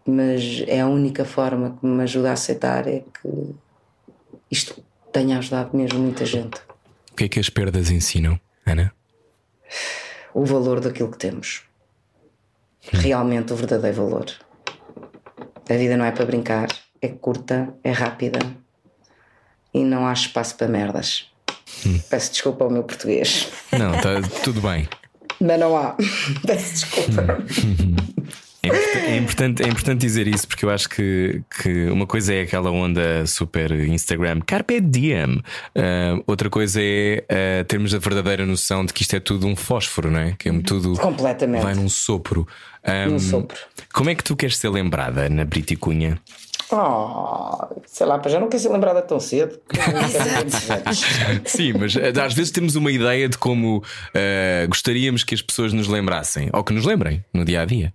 [0.07, 3.55] mas é a única forma que me ajuda a aceitar é que
[4.49, 4.81] isto
[5.13, 6.61] tenha ajudado mesmo muita gente.
[7.11, 8.93] O que é que as perdas ensinam, Ana?
[10.35, 11.62] O valor daquilo que temos.
[12.93, 14.27] Realmente o verdadeiro valor.
[15.68, 16.68] A vida não é para brincar,
[17.01, 18.39] é curta, é rápida
[19.73, 21.31] e não há espaço para merdas.
[22.09, 24.89] Peço desculpa ao meu português, Não, está tudo bem.
[25.41, 25.95] mas não há.
[26.47, 27.39] Peço desculpa.
[28.63, 32.35] É importante, é importante, é importante dizer isso porque eu acho que, que uma coisa
[32.35, 35.43] é aquela onda super Instagram, Carpe Diem.
[35.75, 39.57] Ah, outra coisa é ah, termos a verdadeira noção de que isto é tudo um
[39.57, 40.35] fósforo, não é?
[40.39, 41.63] Que é tudo Completamente.
[41.63, 42.47] vai num sopro.
[42.85, 43.59] Ah, Num sopro.
[43.93, 46.19] Como é que tu queres ser lembrada na Briticunha?
[46.73, 49.59] Oh, sei lá, já não quer ser lembrada tão cedo.
[51.45, 53.83] Sim, mas às vezes temos uma ideia de como
[54.15, 57.93] eh, gostaríamos que as pessoas nos lembrassem, ou que nos lembrem no dia a dia.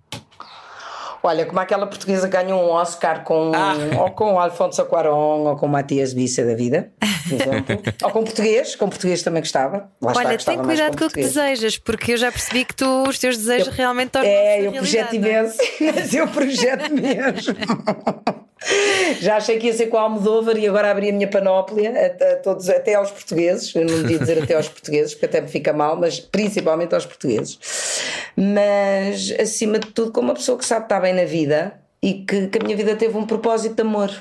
[1.25, 3.51] Olha, como aquela portuguesa ganhou um Oscar com,
[3.99, 6.91] ou com Alfonso Cuarón ou com Matias Bissa da vida,
[7.27, 7.81] por exemplo.
[8.03, 9.89] ou com português, com português também gostava.
[10.01, 12.75] Lá está, Olha, gostava tem cuidado com o que desejas, porque eu já percebi que
[12.75, 15.15] tu, os teus desejos realmente tornam-se É, eu realidade, projeto é?
[15.15, 15.57] imenso,
[15.95, 17.55] mas eu projeto mesmo.
[19.21, 22.33] Já achei que ia ser com a Almodóvar e agora abri a minha panóplia a,
[22.33, 23.73] a todos, até aos portugueses.
[23.75, 27.05] Eu não devia dizer até aos portugueses, porque até me fica mal, mas principalmente aos
[27.05, 27.59] portugueses.
[28.35, 32.47] Mas acima de tudo, como uma pessoa que sabe estar bem na vida e que,
[32.47, 34.11] que a minha vida teve um propósito de amor.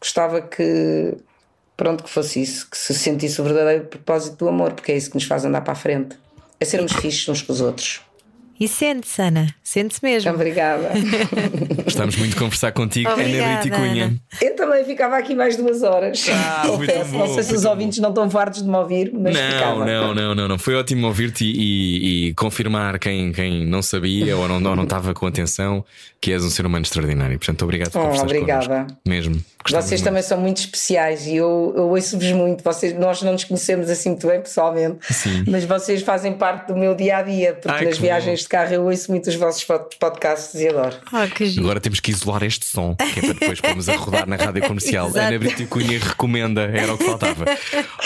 [0.00, 1.14] Gostava que
[1.76, 5.10] pronto que fosse isso, que se sentisse o verdadeiro propósito do amor, porque é isso
[5.10, 6.16] que nos faz andar para a frente.
[6.58, 8.05] É sermos fixos uns com os outros.
[8.58, 10.32] E sente-se, Ana, sente-se mesmo.
[10.32, 10.90] Obrigada.
[11.84, 14.04] Gostamos muito de conversar contigo, Ana Obrigada, Brito e Cunha.
[14.06, 14.16] Ana.
[14.40, 16.26] Eu também ficava aqui mais duas horas.
[16.30, 17.10] Ah, Confesso.
[17.12, 19.84] bom, não sei se os ouvintes não estão fartos de me ouvir, mas Não, ficava.
[19.84, 20.58] não, não, não, não.
[20.58, 24.84] Foi ótimo ouvir-te e, e- e confirmar quem, quem não sabia ou não, ou não
[24.84, 25.84] estava com atenção
[26.20, 27.38] que és um ser humano extraordinário.
[27.38, 28.66] Portanto, obrigado por Oh, obrigada.
[28.66, 28.98] connosco.
[29.06, 29.44] Mesmo.
[29.64, 30.08] Gostava Vocês muito.
[30.10, 32.62] também são muito especiais e eu, eu ouço-vos muito.
[32.62, 35.44] Vocês, nós não nos conhecemos assim muito bem pessoalmente, Sim.
[35.48, 38.42] mas vocês fazem parte do meu dia a dia, porque Ai, nas viagens bom.
[38.44, 40.94] de carro eu ouço muito os vossos pod- podcasts e adoro.
[41.12, 41.60] Oh.
[41.60, 44.62] Agora temos que isolar este som, que é para depois pormos a rodar na rádio
[44.62, 45.08] comercial.
[45.10, 45.26] Exato.
[45.26, 47.44] Ana Brito e Cunha recomenda, era o que faltava.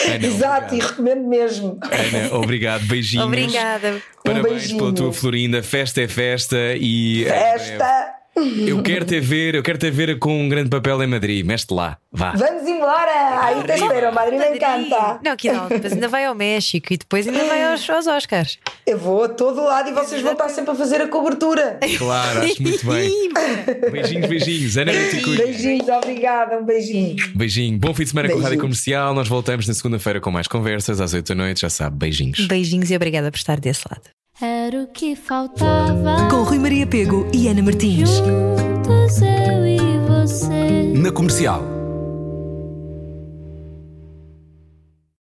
[0.06, 0.90] Ana, Exato, e obrigado.
[0.90, 1.78] recomendo mesmo.
[1.82, 3.26] Ana, obrigado, beijinhos.
[3.26, 4.00] Obrigada.
[4.24, 4.78] Parabéns beijinho.
[4.78, 7.26] pela tua Florinda, festa é festa e.
[7.26, 8.19] Esta.
[8.66, 11.44] Eu quero te ver, eu quero te ver com um grande papel em Madrid.
[11.44, 12.32] Meste lá, vá.
[12.32, 13.40] Vamos embora!
[13.42, 15.20] Aí te espero, Madrid me encanta.
[15.24, 18.58] Não, que não, depois ainda vai ao México e depois ainda vai aos, aos Oscars.
[18.86, 21.78] Eu vou a todo lado e vocês vão estar sempre a fazer a cobertura.
[21.98, 23.30] Claro, acho muito bem.
[23.90, 24.76] Beijinhos, beijinhos.
[24.76, 24.92] Ana
[25.22, 25.38] Cunha.
[25.38, 27.16] Beijinhos, obrigada, um beijinho.
[27.34, 27.78] Beijinho.
[27.78, 28.62] Bom fim de semana com a Rádio Beijinhos.
[28.62, 29.14] Comercial.
[29.14, 31.60] Nós voltamos na segunda-feira com mais conversas às 8 da noite.
[31.60, 32.46] Já sabe, beijinhos.
[32.46, 34.19] Beijinhos e obrigada por estar desse lado.
[34.42, 36.28] Era o que faltava.
[36.30, 38.08] Com Rui Maria Pego e Ana Martins.
[38.08, 40.94] Juntos eu e você.
[40.94, 41.79] Na comercial.